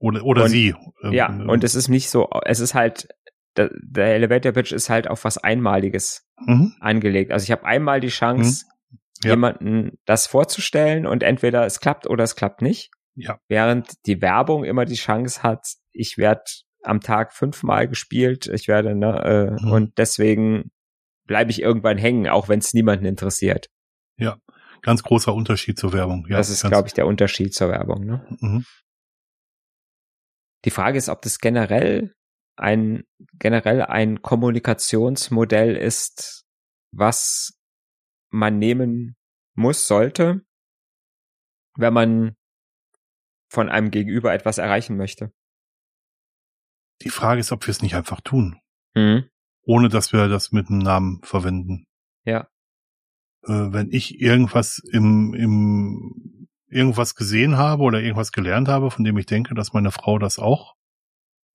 Oder, 0.00 0.24
oder 0.24 0.44
und, 0.44 0.50
sie. 0.50 0.74
Ja, 1.10 1.28
ähm, 1.28 1.48
und 1.48 1.62
es 1.62 1.74
ist 1.74 1.88
nicht 1.88 2.10
so, 2.10 2.28
es 2.46 2.58
ist 2.58 2.74
halt, 2.74 3.08
der, 3.56 3.70
der 3.82 4.14
Elevator 4.14 4.52
Pitch 4.52 4.72
ist 4.72 4.88
halt 4.88 5.08
auf 5.08 5.24
was 5.24 5.38
Einmaliges 5.38 6.26
mhm. 6.44 6.74
angelegt. 6.80 7.30
Also 7.30 7.44
ich 7.44 7.50
habe 7.52 7.64
einmal 7.66 8.00
die 8.00 8.08
Chance, 8.08 8.64
mhm. 8.64 8.98
ja. 9.22 9.30
jemanden 9.30 9.98
das 10.06 10.26
vorzustellen 10.26 11.06
und 11.06 11.22
entweder 11.22 11.66
es 11.66 11.80
klappt 11.80 12.08
oder 12.08 12.24
es 12.24 12.34
klappt 12.34 12.62
nicht. 12.62 12.90
Ja. 13.14 13.38
Während 13.48 14.06
die 14.06 14.22
Werbung 14.22 14.64
immer 14.64 14.86
die 14.86 14.94
Chance 14.94 15.42
hat, 15.42 15.66
ich 15.92 16.16
werde 16.16 16.44
am 16.82 17.00
Tag 17.00 17.34
fünfmal 17.34 17.86
gespielt, 17.86 18.46
ich 18.46 18.68
werde, 18.68 18.94
ne, 18.94 19.22
äh, 19.22 19.62
mhm. 19.62 19.70
und 19.70 19.98
deswegen 19.98 20.70
bleibe 21.26 21.50
ich 21.50 21.60
irgendwann 21.60 21.98
hängen, 21.98 22.26
auch 22.26 22.48
wenn 22.48 22.60
es 22.60 22.72
niemanden 22.72 23.04
interessiert. 23.04 23.68
Ja, 24.16 24.38
ganz 24.80 25.02
großer 25.02 25.34
Unterschied 25.34 25.78
zur 25.78 25.92
Werbung. 25.92 26.26
Ja, 26.30 26.38
das 26.38 26.48
ist, 26.48 26.66
glaube 26.66 26.88
ich, 26.88 26.94
der 26.94 27.06
Unterschied 27.06 27.52
zur 27.52 27.68
Werbung. 27.68 28.06
Ne? 28.06 28.26
Mhm. 28.40 28.64
Die 30.64 30.70
Frage 30.70 30.98
ist, 30.98 31.08
ob 31.08 31.22
das 31.22 31.38
generell 31.38 32.14
ein 32.56 33.04
generell 33.32 33.82
ein 33.82 34.22
Kommunikationsmodell 34.22 35.76
ist, 35.76 36.44
was 36.92 37.58
man 38.30 38.58
nehmen 38.58 39.16
muss, 39.54 39.86
sollte, 39.86 40.44
wenn 41.76 41.94
man 41.94 42.36
von 43.48 43.68
einem 43.68 43.90
Gegenüber 43.90 44.32
etwas 44.32 44.58
erreichen 44.58 44.96
möchte. 44.96 45.32
Die 47.02 47.10
Frage 47.10 47.40
ist, 47.40 47.50
ob 47.50 47.66
wir 47.66 47.72
es 47.72 47.82
nicht 47.82 47.94
einfach 47.94 48.20
tun. 48.20 48.60
Mhm. 48.94 49.28
Ohne 49.62 49.88
dass 49.88 50.12
wir 50.12 50.28
das 50.28 50.52
mit 50.52 50.68
einem 50.68 50.78
Namen 50.78 51.22
verwenden. 51.22 51.86
Ja. 52.24 52.48
Äh, 53.42 53.72
wenn 53.72 53.90
ich 53.90 54.20
irgendwas 54.20 54.78
im, 54.92 55.34
im 55.34 56.39
irgendwas 56.70 57.14
gesehen 57.14 57.56
habe 57.56 57.82
oder 57.82 58.00
irgendwas 58.00 58.32
gelernt 58.32 58.68
habe, 58.68 58.90
von 58.90 59.04
dem 59.04 59.18
ich 59.18 59.26
denke, 59.26 59.54
dass 59.54 59.72
meine 59.72 59.90
Frau 59.90 60.18
das 60.18 60.38
auch 60.38 60.74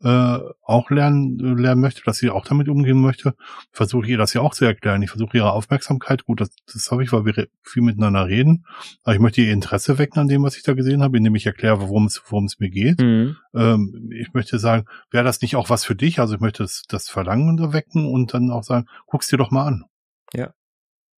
äh, 0.04 0.40
auch 0.62 0.90
lernen 0.90 1.58
lernen 1.58 1.82
möchte, 1.82 2.04
dass 2.04 2.18
sie 2.18 2.30
auch 2.30 2.46
damit 2.46 2.68
umgehen 2.68 3.00
möchte, 3.00 3.34
versuche 3.72 4.06
ich 4.06 4.12
ihr 4.12 4.18
das 4.18 4.34
ja 4.34 4.42
auch 4.42 4.54
zu 4.54 4.66
erklären. 4.66 5.02
Ich 5.02 5.10
versuche 5.10 5.38
ihre 5.38 5.54
Aufmerksamkeit, 5.54 6.26
gut, 6.26 6.42
das, 6.42 6.50
das 6.72 6.92
habe 6.92 7.04
ich, 7.04 7.14
weil 7.14 7.26
wir 7.26 7.48
viel 7.64 7.82
miteinander 7.82 8.28
reden, 8.28 8.66
aber 9.04 9.16
ich 9.16 9.22
möchte 9.22 9.42
ihr 9.42 9.54
Interesse 9.54 9.98
wecken 9.98 10.20
an 10.20 10.28
dem, 10.28 10.44
was 10.44 10.58
ich 10.58 10.64
da 10.64 10.74
gesehen 10.74 11.02
habe, 11.02 11.18
indem 11.18 11.36
ich 11.36 11.46
erkläre, 11.46 11.80
worum 11.80 12.06
es 12.06 12.22
worum 12.28 12.46
es 12.46 12.60
mir 12.60 12.70
geht. 12.70 13.00
Mhm. 13.00 13.38
Ähm, 13.56 14.12
ich 14.14 14.34
möchte 14.34 14.60
sagen, 14.60 14.86
wäre 15.12 15.24
das 15.24 15.42
nicht 15.42 15.56
auch 15.56 15.70
was 15.70 15.86
für 15.86 15.96
dich? 15.96 16.20
Also 16.20 16.36
ich 16.36 16.42
möchte 16.42 16.64
das, 16.64 16.84
das 16.90 17.10
Verlangen 17.10 17.74
wecken 17.74 18.06
und 18.06 18.34
dann 18.34 18.52
auch 18.52 18.64
sagen, 18.64 18.88
guck's 19.08 19.28
dir 19.28 19.38
doch 19.38 19.52
mal 19.52 19.66
an. 19.66 19.86
Ja. 20.34 20.54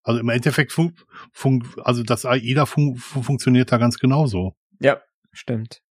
Also 0.07 0.21
im 0.21 0.29
Endeffekt 0.29 0.73
fun 0.73 0.95
fun 1.33 1.69
also 1.83 2.03
das 2.03 2.25
AIDA 2.25 2.65
fun 2.65 2.97
funktioniert 2.97 3.73
da 3.73 3.79
ganz 3.79 3.99
genauso. 3.99 4.55
Ja, 4.79 5.01
stimmt 5.33 5.83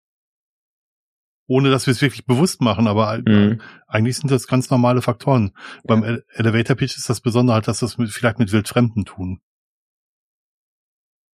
ohne 1.47 1.69
dass 1.69 1.85
wir 1.85 1.91
es 1.91 2.01
wirklich 2.01 2.25
bewusst 2.25 2.61
machen, 2.61 2.87
aber 2.87 3.21
mhm. 3.25 3.61
eigentlich 3.87 4.17
sind 4.17 4.31
das 4.31 4.47
ganz 4.47 4.69
normale 4.69 5.01
Faktoren. 5.01 5.51
Ja. 5.55 5.81
Beim 5.83 6.21
Elevator 6.29 6.75
Pitch 6.75 6.97
ist 6.97 7.09
das 7.09 7.21
Besondere 7.21 7.55
halt, 7.55 7.67
dass 7.67 7.79
das 7.79 7.97
mit, 7.97 8.09
vielleicht 8.09 8.39
mit 8.39 8.51
Wildfremden 8.51 9.05
tun. 9.05 9.41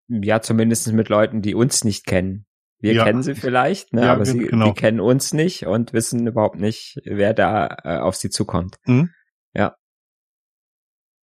Ja, 0.09 0.41
zumindest 0.41 0.91
mit 0.91 1.07
Leuten, 1.07 1.41
die 1.41 1.55
uns 1.55 1.83
nicht 1.85 2.05
kennen. 2.05 2.45
Wir 2.79 2.93
ja. 2.93 3.05
kennen 3.05 3.23
sie 3.23 3.35
vielleicht, 3.35 3.93
ne, 3.93 4.05
ja, 4.05 4.13
aber 4.13 4.25
sie 4.25 4.39
genau. 4.39 4.73
kennen 4.73 4.99
uns 4.99 5.33
nicht 5.33 5.67
und 5.67 5.93
wissen 5.93 6.25
überhaupt 6.27 6.59
nicht, 6.59 6.99
wer 7.05 7.33
da 7.33 7.77
äh, 7.83 7.97
auf 7.99 8.15
sie 8.15 8.29
zukommt. 8.29 8.77
Mhm. 8.85 9.11
Ja. 9.53 9.75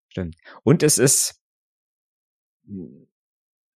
Stimmt. 0.07 0.37
Und 0.63 0.81
es 0.81 0.97
ist 0.97 1.38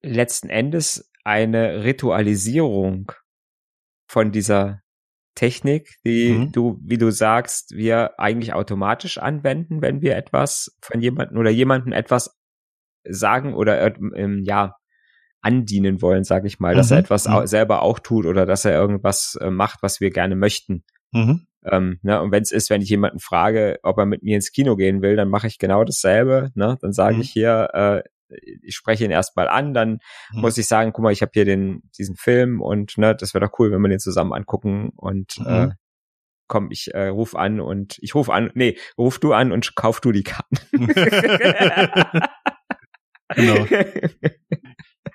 letzten 0.01 0.49
Endes 0.49 1.09
eine 1.23 1.83
Ritualisierung 1.83 3.11
von 4.07 4.31
dieser 4.31 4.81
Technik, 5.35 5.95
die 6.05 6.33
mhm. 6.33 6.51
du, 6.51 6.79
wie 6.83 6.97
du 6.97 7.11
sagst, 7.11 7.75
wir 7.75 8.19
eigentlich 8.19 8.53
automatisch 8.53 9.17
anwenden, 9.17 9.81
wenn 9.81 10.01
wir 10.01 10.15
etwas 10.15 10.77
von 10.81 11.01
jemandem 11.01 11.37
oder 11.37 11.49
jemandem 11.49 11.93
etwas 11.93 12.37
sagen 13.03 13.53
oder 13.53 13.95
ähm, 14.15 14.43
ja 14.43 14.75
andienen 15.41 16.01
wollen, 16.01 16.23
sage 16.23 16.47
ich 16.47 16.59
mal, 16.59 16.75
dass 16.75 16.89
mhm. 16.89 16.97
er 16.97 16.99
etwas 16.99 17.27
mhm. 17.27 17.47
selber 17.47 17.81
auch 17.81 17.99
tut 17.99 18.25
oder 18.25 18.45
dass 18.45 18.63
er 18.63 18.73
irgendwas 18.73 19.37
äh, 19.41 19.49
macht, 19.49 19.81
was 19.81 19.99
wir 19.99 20.11
gerne 20.11 20.35
möchten. 20.35 20.83
Mhm. 21.11 21.47
Ähm, 21.65 21.99
ne, 22.01 22.21
und 22.21 22.31
wenn 22.31 22.43
es 22.43 22.51
ist, 22.51 22.69
wenn 22.69 22.81
ich 22.81 22.89
jemanden 22.89 23.19
frage, 23.19 23.79
ob 23.83 23.97
er 23.97 24.05
mit 24.05 24.23
mir 24.23 24.35
ins 24.35 24.51
Kino 24.51 24.75
gehen 24.75 25.01
will, 25.01 25.15
dann 25.15 25.29
mache 25.29 25.47
ich 25.47 25.59
genau 25.59 25.83
dasselbe. 25.83 26.51
Ne? 26.55 26.77
Dann 26.81 26.93
sage 26.93 27.15
mhm. 27.15 27.21
ich 27.21 27.31
hier, 27.31 27.69
äh, 27.73 28.03
ich 28.41 28.75
spreche 28.75 29.05
ihn 29.05 29.11
erstmal 29.11 29.47
an, 29.47 29.73
dann 29.73 29.99
mhm. 30.31 30.41
muss 30.41 30.57
ich 30.57 30.67
sagen, 30.67 30.91
guck 30.93 31.03
mal, 31.03 31.11
ich 31.11 31.21
habe 31.21 31.31
hier 31.33 31.45
den 31.45 31.83
diesen 31.97 32.15
Film 32.15 32.61
und 32.61 32.97
ne, 32.97 33.15
das 33.15 33.33
wäre 33.33 33.45
doch 33.45 33.59
cool, 33.59 33.71
wenn 33.71 33.81
wir 33.81 33.89
den 33.89 33.99
zusammen 33.99 34.33
angucken 34.33 34.91
und 34.95 35.39
mhm. 35.39 35.47
äh, 35.47 35.69
komm, 36.47 36.71
ich 36.71 36.93
äh, 36.93 37.07
ruf 37.07 37.35
an 37.35 37.59
und 37.59 37.97
ich 38.01 38.15
ruf 38.15 38.29
an, 38.29 38.51
nee, 38.53 38.77
ruf 38.97 39.19
du 39.19 39.33
an 39.33 39.51
und 39.51 39.75
kauf 39.75 40.01
du 40.01 40.11
die 40.11 40.23
Karten. 40.23 40.57
genau. 43.35 43.65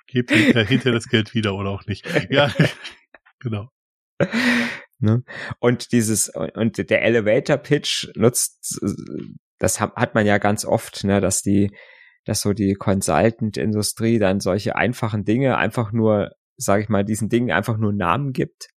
Gebt 0.07 0.31
hinter 0.31 0.91
das 0.91 1.05
Geld 1.07 1.33
wieder 1.33 1.55
oder 1.55 1.69
auch 1.69 1.85
nicht. 1.85 2.05
Ja, 2.31 2.51
genau. 3.39 3.69
Ne? 4.97 5.23
Und 5.59 5.91
dieses 5.91 6.29
und 6.29 6.89
der 6.89 7.03
Elevator 7.03 7.57
Pitch 7.57 8.07
nutzt 8.15 8.81
das 9.59 9.79
hat, 9.79 9.95
hat 9.95 10.15
man 10.15 10.25
ja 10.25 10.37
ganz 10.37 10.65
oft, 10.65 11.03
ne, 11.03 11.21
dass 11.21 11.41
die 11.41 11.71
dass 12.25 12.41
so 12.41 12.53
die 12.53 12.73
Consultant-Industrie 12.73 14.19
dann 14.19 14.39
solche 14.39 14.75
einfachen 14.75 15.25
Dinge 15.25 15.57
einfach 15.57 15.91
nur, 15.91 16.31
sage 16.57 16.83
ich 16.83 16.89
mal, 16.89 17.03
diesen 17.03 17.29
Dingen 17.29 17.51
einfach 17.51 17.77
nur 17.77 17.93
Namen 17.93 18.33
gibt. 18.33 18.69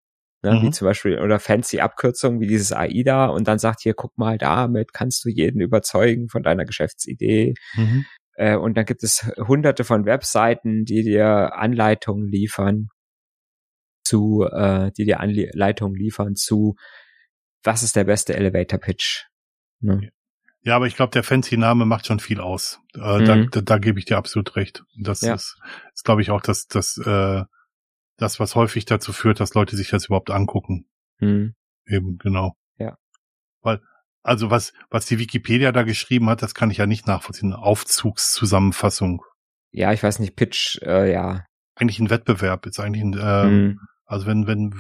Ne, 0.45 0.55
mhm. 0.55 0.63
Wie 0.63 0.71
zum 0.71 0.87
Beispiel, 0.87 1.21
oder 1.21 1.39
fancy 1.39 1.81
Abkürzungen 1.81 2.41
wie 2.41 2.49
dieses 2.49 2.73
AIDA 2.73 3.27
und 3.27 3.47
dann 3.47 3.61
sagt 3.61 3.81
hier, 3.83 3.95
guck 3.95 4.19
mal, 4.19 4.39
damit 4.39 4.93
kannst 4.93 5.25
du 5.25 5.29
jeden 5.29 5.61
überzeugen 5.61 6.29
von 6.29 6.43
deiner 6.43 6.65
Geschäftsidee. 6.65 7.55
Mhm. 7.75 8.05
Äh, 8.35 8.57
und 8.57 8.77
dann 8.77 8.85
gibt 8.85 9.05
es 9.05 9.31
hunderte 9.37 9.85
von 9.85 10.05
Webseiten, 10.05 10.85
die 10.85 11.05
dir 11.05 11.55
Anleitungen 11.55 12.27
liefern 12.27 12.89
zu, 14.05 14.45
äh, 14.51 14.91
die 14.97 15.05
dir 15.05 15.21
Anleitungen 15.21 15.95
liefern 15.95 16.35
zu, 16.35 16.75
was 17.63 17.83
ist 17.83 17.95
der 17.95 18.05
beste 18.05 18.35
Elevator 18.35 18.81
Pitch. 18.81 19.27
Ne? 19.81 20.11
Ja, 20.65 20.77
aber 20.77 20.87
ich 20.87 20.95
glaube, 20.95 21.11
der 21.11 21.25
fancy 21.25 21.57
Name 21.57 21.85
macht 21.85 22.07
schon 22.07 22.21
viel 22.21 22.41
aus. 22.41 22.81
Äh, 22.95 23.19
mhm. 23.19 23.25
da, 23.25 23.37
da, 23.51 23.61
da 23.63 23.79
gebe 23.79 23.99
ich 23.99 24.05
dir 24.05 24.17
absolut 24.17 24.55
recht. 24.55 24.85
Das 24.97 25.21
ja. 25.23 25.35
ist, 25.35 25.59
ist 25.93 26.05
glaube 26.05 26.23
ich, 26.23 26.31
auch 26.31 26.41
das, 26.41 26.67
das, 26.67 26.99
äh, 26.99 27.43
das, 28.17 28.39
was 28.39 28.55
häufig 28.55 28.85
dazu 28.85 29.13
führt, 29.13 29.41
dass 29.41 29.55
Leute 29.55 29.77
sich 29.77 29.91
das 29.91 30.07
überhaupt 30.07 30.31
angucken. 30.31 30.87
Mhm. 31.19 31.55
Eben, 31.87 32.19
genau. 32.19 32.55
Ja. 32.79 32.97
Weil, 33.61 33.81
also 34.23 34.51
was, 34.51 34.73
was 34.89 35.07
die 35.07 35.19
Wikipedia 35.19 35.73
da 35.73 35.83
geschrieben 35.83 36.31
hat, 36.31 36.43
das 36.43 36.55
kann 36.55 36.71
ich 36.71 36.79
ja 36.79 36.87
nicht 36.87 37.09
nachvollziehen. 37.09 37.53
Aufzugszusammenfassung. 37.53 39.25
Ja, 39.73 39.93
ich 39.93 40.03
weiß 40.03 40.21
nicht, 40.21 40.37
Pitch, 40.37 40.81
äh, 40.83 41.13
ja. 41.13 41.45
Eigentlich 41.75 41.99
ein 41.99 42.11
Wettbewerb, 42.11 42.67
ist 42.67 42.79
eigentlich 42.79 43.03
ein, 43.03 43.19
äh, 43.19 43.45
mhm. 43.47 43.81
also 44.05 44.27
wenn, 44.27 44.47
wenn 44.47 44.73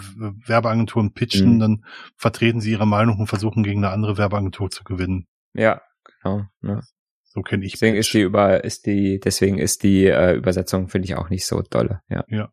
Werbeagenturen 0.46 1.12
pitchen, 1.12 1.54
mhm. 1.54 1.58
dann 1.58 1.84
vertreten 2.16 2.60
sie 2.60 2.70
ihre 2.70 2.86
Meinung 2.86 3.18
und 3.18 3.26
versuchen 3.26 3.64
gegen 3.64 3.82
eine 3.82 3.92
andere 3.92 4.16
Werbeagentur 4.16 4.70
zu 4.70 4.84
gewinnen. 4.84 5.26
Ja, 5.54 5.82
genau. 6.04 6.46
Ne? 6.60 6.82
So 7.24 7.42
kenne 7.42 7.64
ich. 7.64 7.72
Deswegen 7.72 7.94
Pitch. 7.94 8.00
ist 8.00 8.14
die 8.14 8.20
über 8.20 8.64
ist 8.64 8.86
die 8.86 9.20
deswegen 9.20 9.58
ist 9.58 9.82
die 9.82 10.06
äh, 10.06 10.34
Übersetzung 10.34 10.88
finde 10.88 11.06
ich 11.06 11.14
auch 11.14 11.30
nicht 11.30 11.46
so 11.46 11.62
dolle. 11.62 12.02
Ja. 12.08 12.24
Ja. 12.28 12.52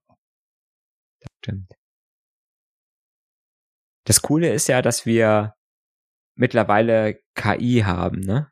Das 1.20 1.30
stimmt. 1.42 1.74
Das 4.06 4.22
Coole 4.22 4.54
ist 4.54 4.68
ja, 4.68 4.82
dass 4.82 5.06
wir 5.06 5.54
mittlerweile 6.36 7.20
KI 7.36 7.84
haben, 7.86 8.22
ne? 8.22 8.50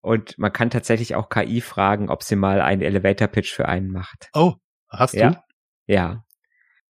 Und 0.00 0.36
man 0.38 0.52
kann 0.52 0.70
tatsächlich 0.70 1.14
auch 1.14 1.28
KI 1.28 1.60
fragen, 1.60 2.10
ob 2.10 2.24
sie 2.24 2.34
mal 2.34 2.60
einen 2.60 2.82
Elevator 2.82 3.28
Pitch 3.28 3.52
für 3.52 3.68
einen 3.68 3.88
macht. 3.88 4.30
Oh, 4.32 4.54
hast 4.88 5.14
ja? 5.14 5.30
du? 5.30 5.40
Ja. 5.86 6.24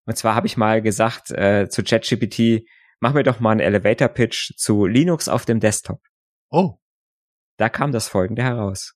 Und 0.05 0.17
zwar 0.17 0.33
habe 0.33 0.47
ich 0.47 0.57
mal 0.57 0.81
gesagt 0.81 1.29
äh, 1.29 1.69
zu 1.69 1.83
ChatGPT, 1.83 2.67
mach 3.03 3.13
mir 3.13 3.23
doch 3.23 3.41
mal 3.41 3.51
einen 3.51 3.59
Elevator 3.59 4.07
Pitch 4.07 4.53
zu 4.55 4.85
Linux 4.85 5.27
auf 5.27 5.43
dem 5.43 5.59
Desktop. 5.59 5.99
Oh. 6.49 6.77
Da 7.57 7.67
kam 7.67 7.91
das 7.91 8.07
folgende 8.07 8.43
heraus. 8.43 8.93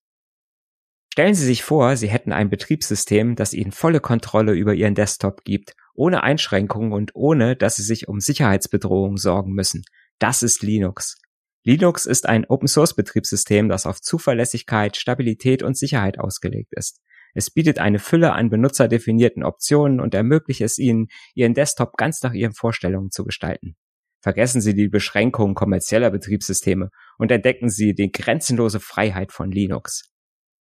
Stellen 1.11 1.35
Sie 1.35 1.43
sich 1.43 1.61
vor, 1.61 1.97
Sie 1.97 2.07
hätten 2.07 2.31
ein 2.31 2.49
Betriebssystem, 2.49 3.35
das 3.35 3.53
Ihnen 3.53 3.73
volle 3.73 3.99
Kontrolle 3.99 4.53
über 4.53 4.73
Ihren 4.73 4.95
Desktop 4.95 5.43
gibt, 5.43 5.73
ohne 5.93 6.23
Einschränkungen 6.23 6.93
und 6.93 7.15
ohne, 7.15 7.57
dass 7.57 7.75
Sie 7.75 7.83
sich 7.83 8.07
um 8.07 8.21
Sicherheitsbedrohungen 8.21 9.17
sorgen 9.17 9.51
müssen. 9.51 9.83
Das 10.19 10.41
ist 10.41 10.63
Linux. 10.63 11.17
Linux 11.65 12.05
ist 12.05 12.29
ein 12.29 12.45
Open-Source-Betriebssystem, 12.45 13.67
das 13.67 13.85
auf 13.85 13.99
Zuverlässigkeit, 13.99 14.95
Stabilität 14.95 15.63
und 15.63 15.77
Sicherheit 15.77 16.17
ausgelegt 16.17 16.71
ist. 16.77 17.01
Es 17.33 17.49
bietet 17.49 17.77
eine 17.77 17.99
Fülle 17.99 18.31
an 18.31 18.49
benutzerdefinierten 18.49 19.43
Optionen 19.43 19.99
und 19.99 20.13
ermöglicht 20.13 20.61
es 20.61 20.77
Ihnen, 20.77 21.09
Ihren 21.35 21.55
Desktop 21.55 21.97
ganz 21.97 22.23
nach 22.23 22.33
Ihren 22.33 22.53
Vorstellungen 22.53 23.11
zu 23.11 23.25
gestalten. 23.25 23.75
Vergessen 24.27 24.59
Sie 24.59 24.73
die 24.73 24.89
Beschränkungen 24.89 25.55
kommerzieller 25.55 26.11
Betriebssysteme 26.11 26.89
und 27.17 27.31
entdecken 27.31 27.69
Sie 27.69 27.95
die 27.95 28.11
grenzenlose 28.11 28.81
Freiheit 28.81 29.31
von 29.31 29.53
Linux. 29.53 30.11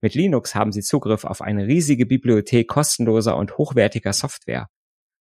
Mit 0.01 0.13
Linux 0.13 0.53
haben 0.53 0.71
Sie 0.71 0.81
Zugriff 0.81 1.23
auf 1.23 1.41
eine 1.41 1.65
riesige 1.65 2.05
Bibliothek 2.05 2.67
kostenloser 2.67 3.35
und 3.35 3.57
hochwertiger 3.57 4.13
Software. 4.13 4.67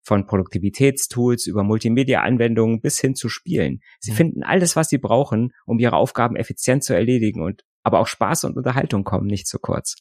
von 0.03 0.27
Produktivitätstools 0.27 1.47
über 1.47 1.63
Multimedia-Anwendungen 1.63 2.81
bis 2.81 2.99
hin 2.99 3.15
zu 3.15 3.29
Spielen. 3.29 3.79
Sie 3.99 4.11
mhm. 4.11 4.15
finden 4.15 4.43
alles, 4.43 4.75
was 4.75 4.89
sie 4.89 4.99
brauchen, 4.99 5.49
um 5.65 5.79
ihre 5.79 5.95
Aufgaben 5.95 6.35
effizient 6.35 6.83
zu 6.83 6.93
erledigen 6.93 7.41
und 7.41 7.63
aber 7.81 7.99
auch 7.99 8.05
Spaß 8.05 8.43
und 8.43 8.57
Unterhaltung 8.57 9.03
kommen 9.03 9.25
nicht 9.25 9.47
zu 9.47 9.57
kurz. 9.57 9.95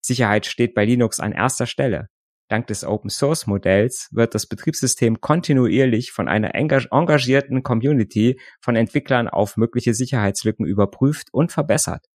Sicherheit 0.00 0.46
steht 0.46 0.72
bei 0.72 0.86
Linux 0.86 1.20
an 1.20 1.32
erster 1.32 1.66
Stelle. 1.66 2.08
Dank 2.48 2.66
des 2.66 2.82
Open 2.82 3.10
Source 3.10 3.46
Modells 3.46 4.08
wird 4.10 4.34
das 4.34 4.46
Betriebssystem 4.46 5.20
kontinuierlich 5.20 6.12
von 6.12 6.28
einer 6.28 6.54
engagierten 6.54 7.62
Community 7.62 8.40
von 8.60 8.74
Entwicklern 8.74 9.28
auf 9.28 9.58
mögliche 9.58 9.92
Sicherheitslücken 9.92 10.64
überprüft 10.64 11.28
und 11.30 11.52
verbessert. 11.52 12.06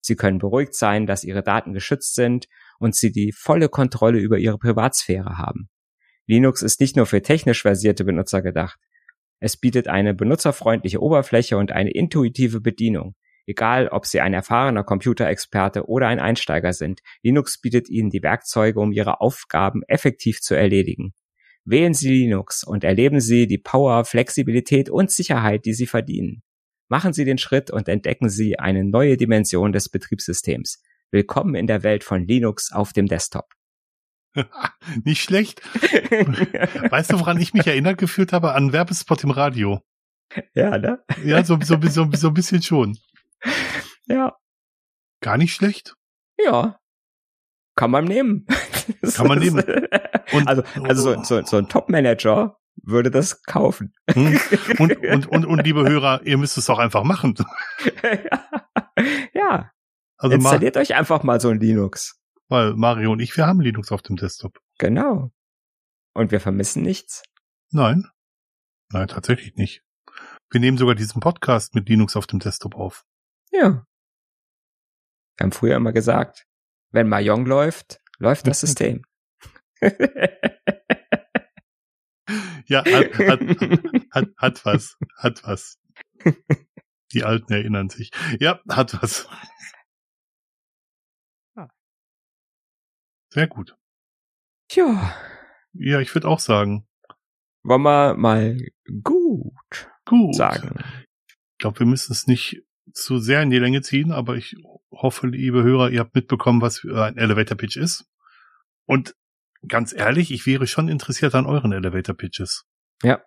Sie 0.00 0.14
können 0.14 0.38
beruhigt 0.38 0.74
sein, 0.74 1.06
dass 1.06 1.24
ihre 1.24 1.42
Daten 1.42 1.72
geschützt 1.72 2.14
sind 2.14 2.46
und 2.78 2.94
sie 2.94 3.10
die 3.10 3.32
volle 3.32 3.68
Kontrolle 3.68 4.20
über 4.20 4.38
ihre 4.38 4.58
Privatsphäre 4.58 5.38
haben. 5.38 5.68
Linux 6.26 6.62
ist 6.62 6.80
nicht 6.80 6.96
nur 6.96 7.06
für 7.06 7.22
technisch 7.22 7.62
versierte 7.62 8.04
Benutzer 8.04 8.42
gedacht. 8.42 8.78
Es 9.40 9.56
bietet 9.56 9.88
eine 9.88 10.14
benutzerfreundliche 10.14 11.02
Oberfläche 11.02 11.56
und 11.56 11.72
eine 11.72 11.90
intuitive 11.90 12.60
Bedienung. 12.60 13.16
Egal, 13.46 13.88
ob 13.88 14.06
Sie 14.06 14.20
ein 14.20 14.34
erfahrener 14.34 14.84
Computerexperte 14.84 15.88
oder 15.88 16.08
ein 16.08 16.20
Einsteiger 16.20 16.72
sind, 16.72 17.00
Linux 17.22 17.60
bietet 17.60 17.88
Ihnen 17.88 18.10
die 18.10 18.22
Werkzeuge, 18.22 18.78
um 18.80 18.92
Ihre 18.92 19.20
Aufgaben 19.20 19.82
effektiv 19.88 20.40
zu 20.40 20.54
erledigen. 20.54 21.14
Wählen 21.64 21.94
Sie 21.94 22.10
Linux 22.10 22.64
und 22.64 22.84
erleben 22.84 23.20
Sie 23.20 23.46
die 23.46 23.58
Power, 23.58 24.04
Flexibilität 24.04 24.88
und 24.88 25.10
Sicherheit, 25.10 25.64
die 25.64 25.74
Sie 25.74 25.86
verdienen. 25.86 26.42
Machen 26.88 27.12
Sie 27.12 27.24
den 27.24 27.38
Schritt 27.38 27.70
und 27.70 27.88
entdecken 27.88 28.28
Sie 28.28 28.58
eine 28.58 28.84
neue 28.84 29.16
Dimension 29.16 29.72
des 29.72 29.88
Betriebssystems. 29.88 30.82
Willkommen 31.12 31.54
in 31.54 31.66
der 31.66 31.82
Welt 31.82 32.02
von 32.04 32.26
Linux 32.26 32.72
auf 32.72 32.92
dem 32.92 33.06
Desktop. 33.06 33.46
Nicht 35.04 35.22
schlecht. 35.22 35.62
weißt 36.90 37.12
du, 37.12 37.20
woran 37.20 37.40
ich 37.40 37.52
mich 37.52 37.66
erinnert 37.66 37.98
gefühlt 37.98 38.32
habe? 38.32 38.54
An 38.54 38.72
Werbespot 38.72 39.24
im 39.24 39.30
Radio. 39.30 39.80
Ja, 40.54 40.78
ne? 40.78 41.02
Ja, 41.24 41.44
so, 41.44 41.58
so, 41.62 41.78
so, 41.82 42.08
so 42.12 42.28
ein 42.28 42.34
bisschen 42.34 42.62
schon. 42.62 42.98
Ja. 44.06 44.36
Gar 45.20 45.36
nicht 45.36 45.54
schlecht. 45.54 45.94
Ja. 46.36 46.80
Kann 47.76 47.92
man 47.92 48.06
nehmen. 48.06 48.44
Kann 49.14 49.28
man 49.28 49.38
nehmen. 49.38 49.62
Und, 50.32 50.48
also, 50.48 50.62
also 50.82 51.14
so, 51.14 51.22
so, 51.22 51.44
so 51.44 51.56
ein 51.58 51.68
Top-Manager 51.68 52.58
würde 52.82 53.10
das 53.12 53.42
kaufen. 53.44 53.92
Hm. 54.10 54.40
Und, 54.78 54.96
und, 55.04 55.26
und, 55.28 55.46
und 55.46 55.64
liebe 55.64 55.88
Hörer, 55.88 56.22
ihr 56.24 56.38
müsst 56.38 56.58
es 56.58 56.68
auch 56.70 56.78
einfach 56.78 57.04
machen. 57.04 57.34
ja. 59.32 59.70
Also 60.16 60.34
Installiert 60.34 60.76
euch 60.76 60.94
einfach 60.94 61.22
mal 61.22 61.40
so 61.40 61.48
ein 61.48 61.60
Linux. 61.60 62.20
Weil 62.48 62.74
Mario 62.74 63.12
und 63.12 63.20
ich, 63.20 63.36
wir 63.36 63.46
haben 63.46 63.60
Linux 63.60 63.92
auf 63.92 64.02
dem 64.02 64.16
Desktop. 64.16 64.58
Genau. 64.78 65.30
Und 66.14 66.32
wir 66.32 66.40
vermissen 66.40 66.82
nichts. 66.82 67.22
Nein. 67.70 68.06
Nein, 68.92 69.06
tatsächlich 69.06 69.54
nicht. 69.54 69.82
Wir 70.50 70.60
nehmen 70.60 70.76
sogar 70.76 70.96
diesen 70.96 71.20
Podcast 71.20 71.76
mit 71.76 71.88
Linux 71.88 72.16
auf 72.16 72.26
dem 72.26 72.40
Desktop 72.40 72.74
auf. 72.74 73.04
Ja. 73.52 73.86
Wir 75.36 75.44
haben 75.44 75.52
früher 75.52 75.76
immer 75.76 75.92
gesagt, 75.92 76.46
wenn 76.92 77.08
Mahjong 77.08 77.46
läuft, 77.46 78.00
läuft 78.18 78.46
das 78.46 78.60
System. 78.60 79.04
Ja, 82.66 82.84
hat, 82.84 83.18
hat, 83.18 83.40
hat, 84.10 84.28
hat 84.36 84.64
was, 84.64 84.96
hat 85.16 85.42
was. 85.44 85.78
Die 87.12 87.24
Alten 87.24 87.52
erinnern 87.52 87.88
sich. 87.88 88.12
Ja, 88.38 88.60
hat 88.68 89.02
was. 89.02 89.28
Sehr 93.32 93.46
gut. 93.46 93.76
Ja. 94.72 95.14
Ja, 95.72 96.00
ich 96.00 96.14
würde 96.14 96.28
auch 96.28 96.40
sagen. 96.40 96.86
Wollen 97.62 97.82
wir 97.82 98.14
mal 98.14 98.58
gut, 99.02 99.90
gut. 100.04 100.34
sagen. 100.34 100.76
Ich 101.28 101.58
glaube, 101.58 101.80
wir 101.80 101.86
müssen 101.86 102.12
es 102.12 102.26
nicht 102.26 102.62
zu 102.92 103.18
sehr 103.18 103.42
in 103.42 103.50
die 103.50 103.58
Länge 103.58 103.82
ziehen, 103.82 104.12
aber 104.12 104.36
ich 104.36 104.56
hoffe, 104.90 105.26
liebe 105.26 105.62
Hörer, 105.62 105.90
ihr 105.90 106.00
habt 106.00 106.14
mitbekommen, 106.14 106.60
was 106.60 106.84
ein 106.84 107.16
Elevator 107.16 107.56
Pitch 107.56 107.76
ist. 107.76 108.06
Und 108.86 109.14
ganz 109.66 109.92
ehrlich, 109.92 110.30
ich 110.30 110.46
wäre 110.46 110.66
schon 110.66 110.88
interessiert 110.88 111.34
an 111.34 111.46
euren 111.46 111.72
Elevator 111.72 112.16
Pitches. 112.16 112.66
Ja. 113.02 113.22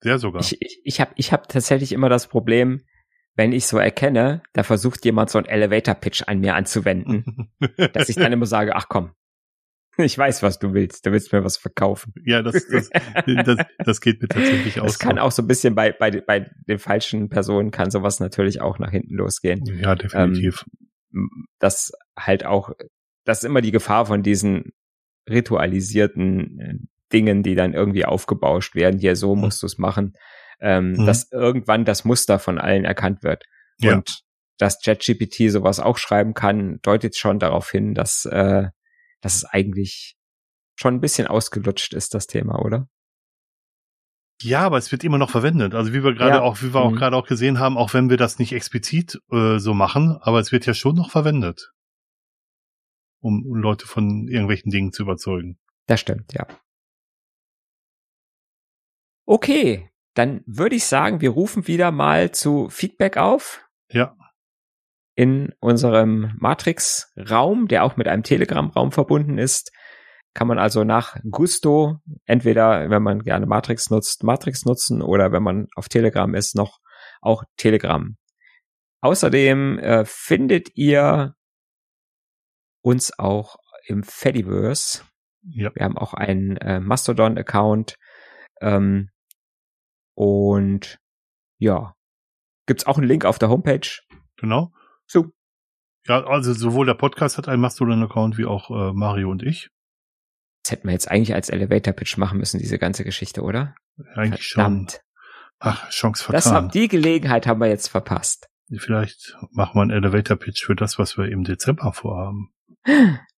Sehr 0.00 0.18
sogar. 0.18 0.42
Ich, 0.42 0.60
ich, 0.60 0.80
ich 0.84 1.00
habe 1.00 1.12
ich 1.16 1.32
hab 1.32 1.48
tatsächlich 1.48 1.92
immer 1.92 2.08
das 2.08 2.28
Problem, 2.28 2.84
wenn 3.34 3.52
ich 3.52 3.66
so 3.66 3.78
erkenne, 3.78 4.42
da 4.52 4.62
versucht 4.62 5.04
jemand 5.04 5.30
so 5.30 5.38
einen 5.38 5.46
Elevator 5.46 5.94
Pitch 5.94 6.22
an 6.26 6.40
mir 6.40 6.54
anzuwenden, 6.54 7.52
dass 7.92 8.08
ich 8.08 8.16
dann 8.16 8.32
immer 8.32 8.46
sage, 8.46 8.74
ach 8.74 8.88
komm, 8.88 9.12
ich 9.98 10.16
weiß, 10.16 10.42
was 10.42 10.58
du 10.58 10.74
willst. 10.74 11.04
Du 11.04 11.12
willst 11.12 11.32
mir 11.32 11.44
was 11.44 11.56
verkaufen. 11.56 12.12
Ja, 12.24 12.42
das, 12.42 12.66
das, 12.68 12.90
das, 13.26 13.58
das 13.84 14.00
geht 14.00 14.22
mir 14.22 14.28
tatsächlich 14.28 14.80
aus. 14.80 14.92
Das 14.92 14.98
kann 14.98 15.18
auch 15.18 15.32
so 15.32 15.42
ein 15.42 15.46
bisschen 15.48 15.74
bei, 15.74 15.92
bei, 15.92 16.10
bei 16.20 16.50
den 16.66 16.78
falschen 16.78 17.28
Personen 17.28 17.70
kann 17.70 17.90
sowas 17.90 18.20
natürlich 18.20 18.60
auch 18.60 18.78
nach 18.78 18.90
hinten 18.90 19.14
losgehen. 19.14 19.64
Ja, 19.80 19.94
definitiv. 19.94 20.64
Ähm, 21.12 21.46
das 21.58 21.92
halt 22.16 22.44
auch 22.44 22.70
das 23.28 23.38
ist 23.40 23.44
immer 23.44 23.60
die 23.60 23.72
Gefahr 23.72 24.06
von 24.06 24.22
diesen 24.22 24.72
ritualisierten 25.28 26.60
äh, 26.60 26.74
Dingen, 27.12 27.42
die 27.42 27.54
dann 27.54 27.74
irgendwie 27.74 28.06
aufgebauscht 28.06 28.74
werden. 28.74 28.98
Hier, 28.98 29.16
so 29.16 29.34
mhm. 29.34 29.42
musst 29.42 29.62
du 29.62 29.66
es 29.66 29.76
machen. 29.76 30.14
Ähm, 30.60 30.92
mhm. 30.92 31.04
Dass 31.04 31.30
irgendwann 31.30 31.84
das 31.84 32.06
Muster 32.06 32.38
von 32.38 32.58
allen 32.58 32.86
erkannt 32.86 33.22
wird. 33.22 33.44
Ja. 33.80 33.96
Und 33.96 34.22
dass 34.56 34.80
ChatGPT 34.80 35.50
sowas 35.50 35.78
auch 35.78 35.98
schreiben 35.98 36.32
kann, 36.32 36.78
deutet 36.80 37.16
schon 37.16 37.38
darauf 37.38 37.70
hin, 37.70 37.94
dass, 37.94 38.24
äh, 38.24 38.68
dass 39.20 39.36
es 39.36 39.44
eigentlich 39.44 40.16
schon 40.76 40.94
ein 40.94 41.00
bisschen 41.00 41.26
ausgelutscht 41.26 41.94
ist, 41.94 42.14
das 42.14 42.26
Thema, 42.26 42.60
oder? 42.60 42.88
Ja, 44.40 44.60
aber 44.60 44.78
es 44.78 44.92
wird 44.92 45.02
immer 45.02 45.18
noch 45.18 45.30
verwendet. 45.30 45.74
Also 45.74 45.92
wie 45.92 46.04
wir 46.04 46.14
gerade 46.14 46.36
ja. 46.36 46.40
auch, 46.42 46.62
wie 46.62 46.72
wir 46.72 46.80
auch 46.80 46.92
mhm. 46.92 46.96
gerade 46.96 47.16
auch 47.16 47.26
gesehen 47.26 47.58
haben, 47.58 47.76
auch 47.76 47.92
wenn 47.94 48.08
wir 48.08 48.16
das 48.16 48.38
nicht 48.38 48.52
explizit 48.52 49.20
äh, 49.32 49.58
so 49.58 49.74
machen, 49.74 50.16
aber 50.20 50.38
es 50.38 50.52
wird 50.52 50.66
ja 50.66 50.74
schon 50.74 50.94
noch 50.94 51.10
verwendet 51.10 51.72
um 53.20 53.44
Leute 53.54 53.86
von 53.86 54.28
irgendwelchen 54.28 54.70
Dingen 54.70 54.92
zu 54.92 55.02
überzeugen. 55.02 55.58
Das 55.86 56.00
stimmt, 56.00 56.32
ja. 56.32 56.46
Okay, 59.26 59.90
dann 60.14 60.42
würde 60.46 60.76
ich 60.76 60.84
sagen, 60.84 61.20
wir 61.20 61.30
rufen 61.30 61.66
wieder 61.66 61.90
mal 61.90 62.32
zu 62.32 62.68
Feedback 62.70 63.16
auf. 63.16 63.68
Ja. 63.90 64.16
In 65.18 65.52
unserem 65.58 66.32
Matrix-Raum, 66.38 67.66
der 67.66 67.82
auch 67.82 67.96
mit 67.96 68.06
einem 68.06 68.22
Telegram-Raum 68.22 68.92
verbunden 68.92 69.36
ist, 69.36 69.72
kann 70.32 70.46
man 70.46 70.60
also 70.60 70.84
nach 70.84 71.16
Gusto, 71.28 71.96
entweder 72.24 72.88
wenn 72.88 73.02
man 73.02 73.24
gerne 73.24 73.46
Matrix 73.46 73.90
nutzt, 73.90 74.22
Matrix 74.22 74.64
nutzen 74.64 75.02
oder 75.02 75.32
wenn 75.32 75.42
man 75.42 75.66
auf 75.74 75.88
Telegram 75.88 76.32
ist, 76.36 76.54
noch 76.54 76.78
auch 77.20 77.42
Telegram. 77.56 78.16
Außerdem 79.00 79.80
äh, 79.80 80.04
findet 80.04 80.76
ihr 80.76 81.34
uns 82.80 83.18
auch 83.18 83.56
im 83.86 84.04
Fediverse. 84.04 85.02
Ja. 85.42 85.74
Wir 85.74 85.84
haben 85.84 85.98
auch 85.98 86.14
einen 86.14 86.58
äh, 86.58 86.78
Mastodon-Account. 86.78 87.96
Ähm, 88.60 89.10
und 90.14 91.00
ja, 91.58 91.96
gibt's 92.66 92.86
auch 92.86 92.98
einen 92.98 93.08
Link 93.08 93.24
auf 93.24 93.40
der 93.40 93.48
Homepage. 93.48 93.88
Genau. 94.36 94.70
So. 95.08 95.32
Ja, 96.06 96.24
also 96.24 96.52
sowohl 96.52 96.86
der 96.86 96.94
Podcast 96.94 97.38
hat 97.38 97.48
einen 97.48 97.60
Mastodon-Account 97.60 98.38
wie 98.38 98.46
auch 98.46 98.70
äh, 98.70 98.92
Mario 98.92 99.30
und 99.30 99.42
ich. 99.42 99.70
Das 100.62 100.72
hätten 100.72 100.88
wir 100.88 100.92
jetzt 100.92 101.10
eigentlich 101.10 101.34
als 101.34 101.48
Elevator-Pitch 101.48 102.16
machen 102.18 102.38
müssen, 102.38 102.58
diese 102.58 102.78
ganze 102.78 103.04
Geschichte, 103.04 103.42
oder? 103.42 103.74
Eigentlich 104.14 104.52
Verdammt. 104.52 104.92
schon. 104.92 105.00
Ach, 105.60 105.90
Chance 105.90 106.24
vertan. 106.24 106.36
Das 106.36 106.52
haben, 106.52 106.70
die 106.70 106.88
Gelegenheit 106.88 107.46
haben 107.46 107.60
wir 107.60 107.68
jetzt 107.68 107.88
verpasst. 107.88 108.48
Vielleicht 108.76 109.36
machen 109.50 109.76
wir 109.76 109.82
einen 109.82 109.90
Elevator-Pitch 109.90 110.64
für 110.64 110.76
das, 110.76 110.98
was 110.98 111.16
wir 111.16 111.26
im 111.26 111.44
Dezember 111.44 111.92
vorhaben. 111.92 112.52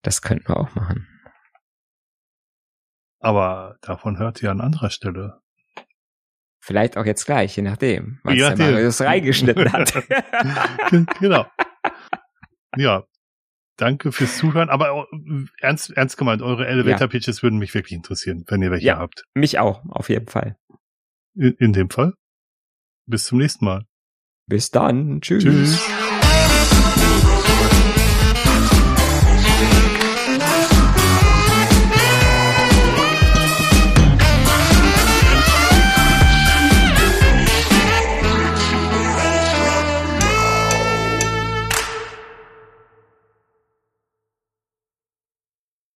Das 0.02 0.22
könnten 0.22 0.48
wir 0.48 0.56
auch 0.56 0.74
machen. 0.74 1.06
Aber 3.20 3.76
davon 3.82 4.18
hört 4.18 4.42
ihr 4.42 4.50
an 4.50 4.60
anderer 4.60 4.90
Stelle. 4.90 5.40
Vielleicht 6.60 6.96
auch 6.98 7.06
jetzt 7.06 7.24
gleich, 7.24 7.56
je 7.56 7.62
nachdem, 7.62 8.20
was 8.22 8.34
ja, 8.34 8.54
der 8.54 8.70
Marius 8.72 9.00
reingeschnitten 9.00 9.72
hat. 9.72 9.94
genau. 11.20 11.46
Ja. 12.76 13.04
Danke 13.76 14.12
fürs 14.12 14.36
Zuhören. 14.36 14.68
Aber 14.68 15.06
äh, 15.10 15.44
ernst, 15.60 15.90
ernst 15.96 16.18
gemeint, 16.18 16.42
eure 16.42 16.66
Elevator 16.66 17.08
Pitches 17.08 17.38
ja. 17.38 17.42
würden 17.44 17.58
mich 17.58 17.72
wirklich 17.72 17.92
interessieren, 17.92 18.44
wenn 18.48 18.60
ihr 18.60 18.70
welche 18.70 18.86
ja, 18.86 18.98
habt. 18.98 19.24
Mich 19.34 19.58
auch, 19.58 19.82
auf 19.88 20.10
jeden 20.10 20.28
Fall. 20.28 20.58
In, 21.34 21.54
in 21.54 21.72
dem 21.72 21.88
Fall. 21.88 22.12
Bis 23.06 23.24
zum 23.24 23.38
nächsten 23.38 23.64
Mal. 23.64 23.86
Bis 24.46 24.70
dann. 24.70 25.22
Tschüss. 25.22 25.44
Tschüss. 25.44 25.90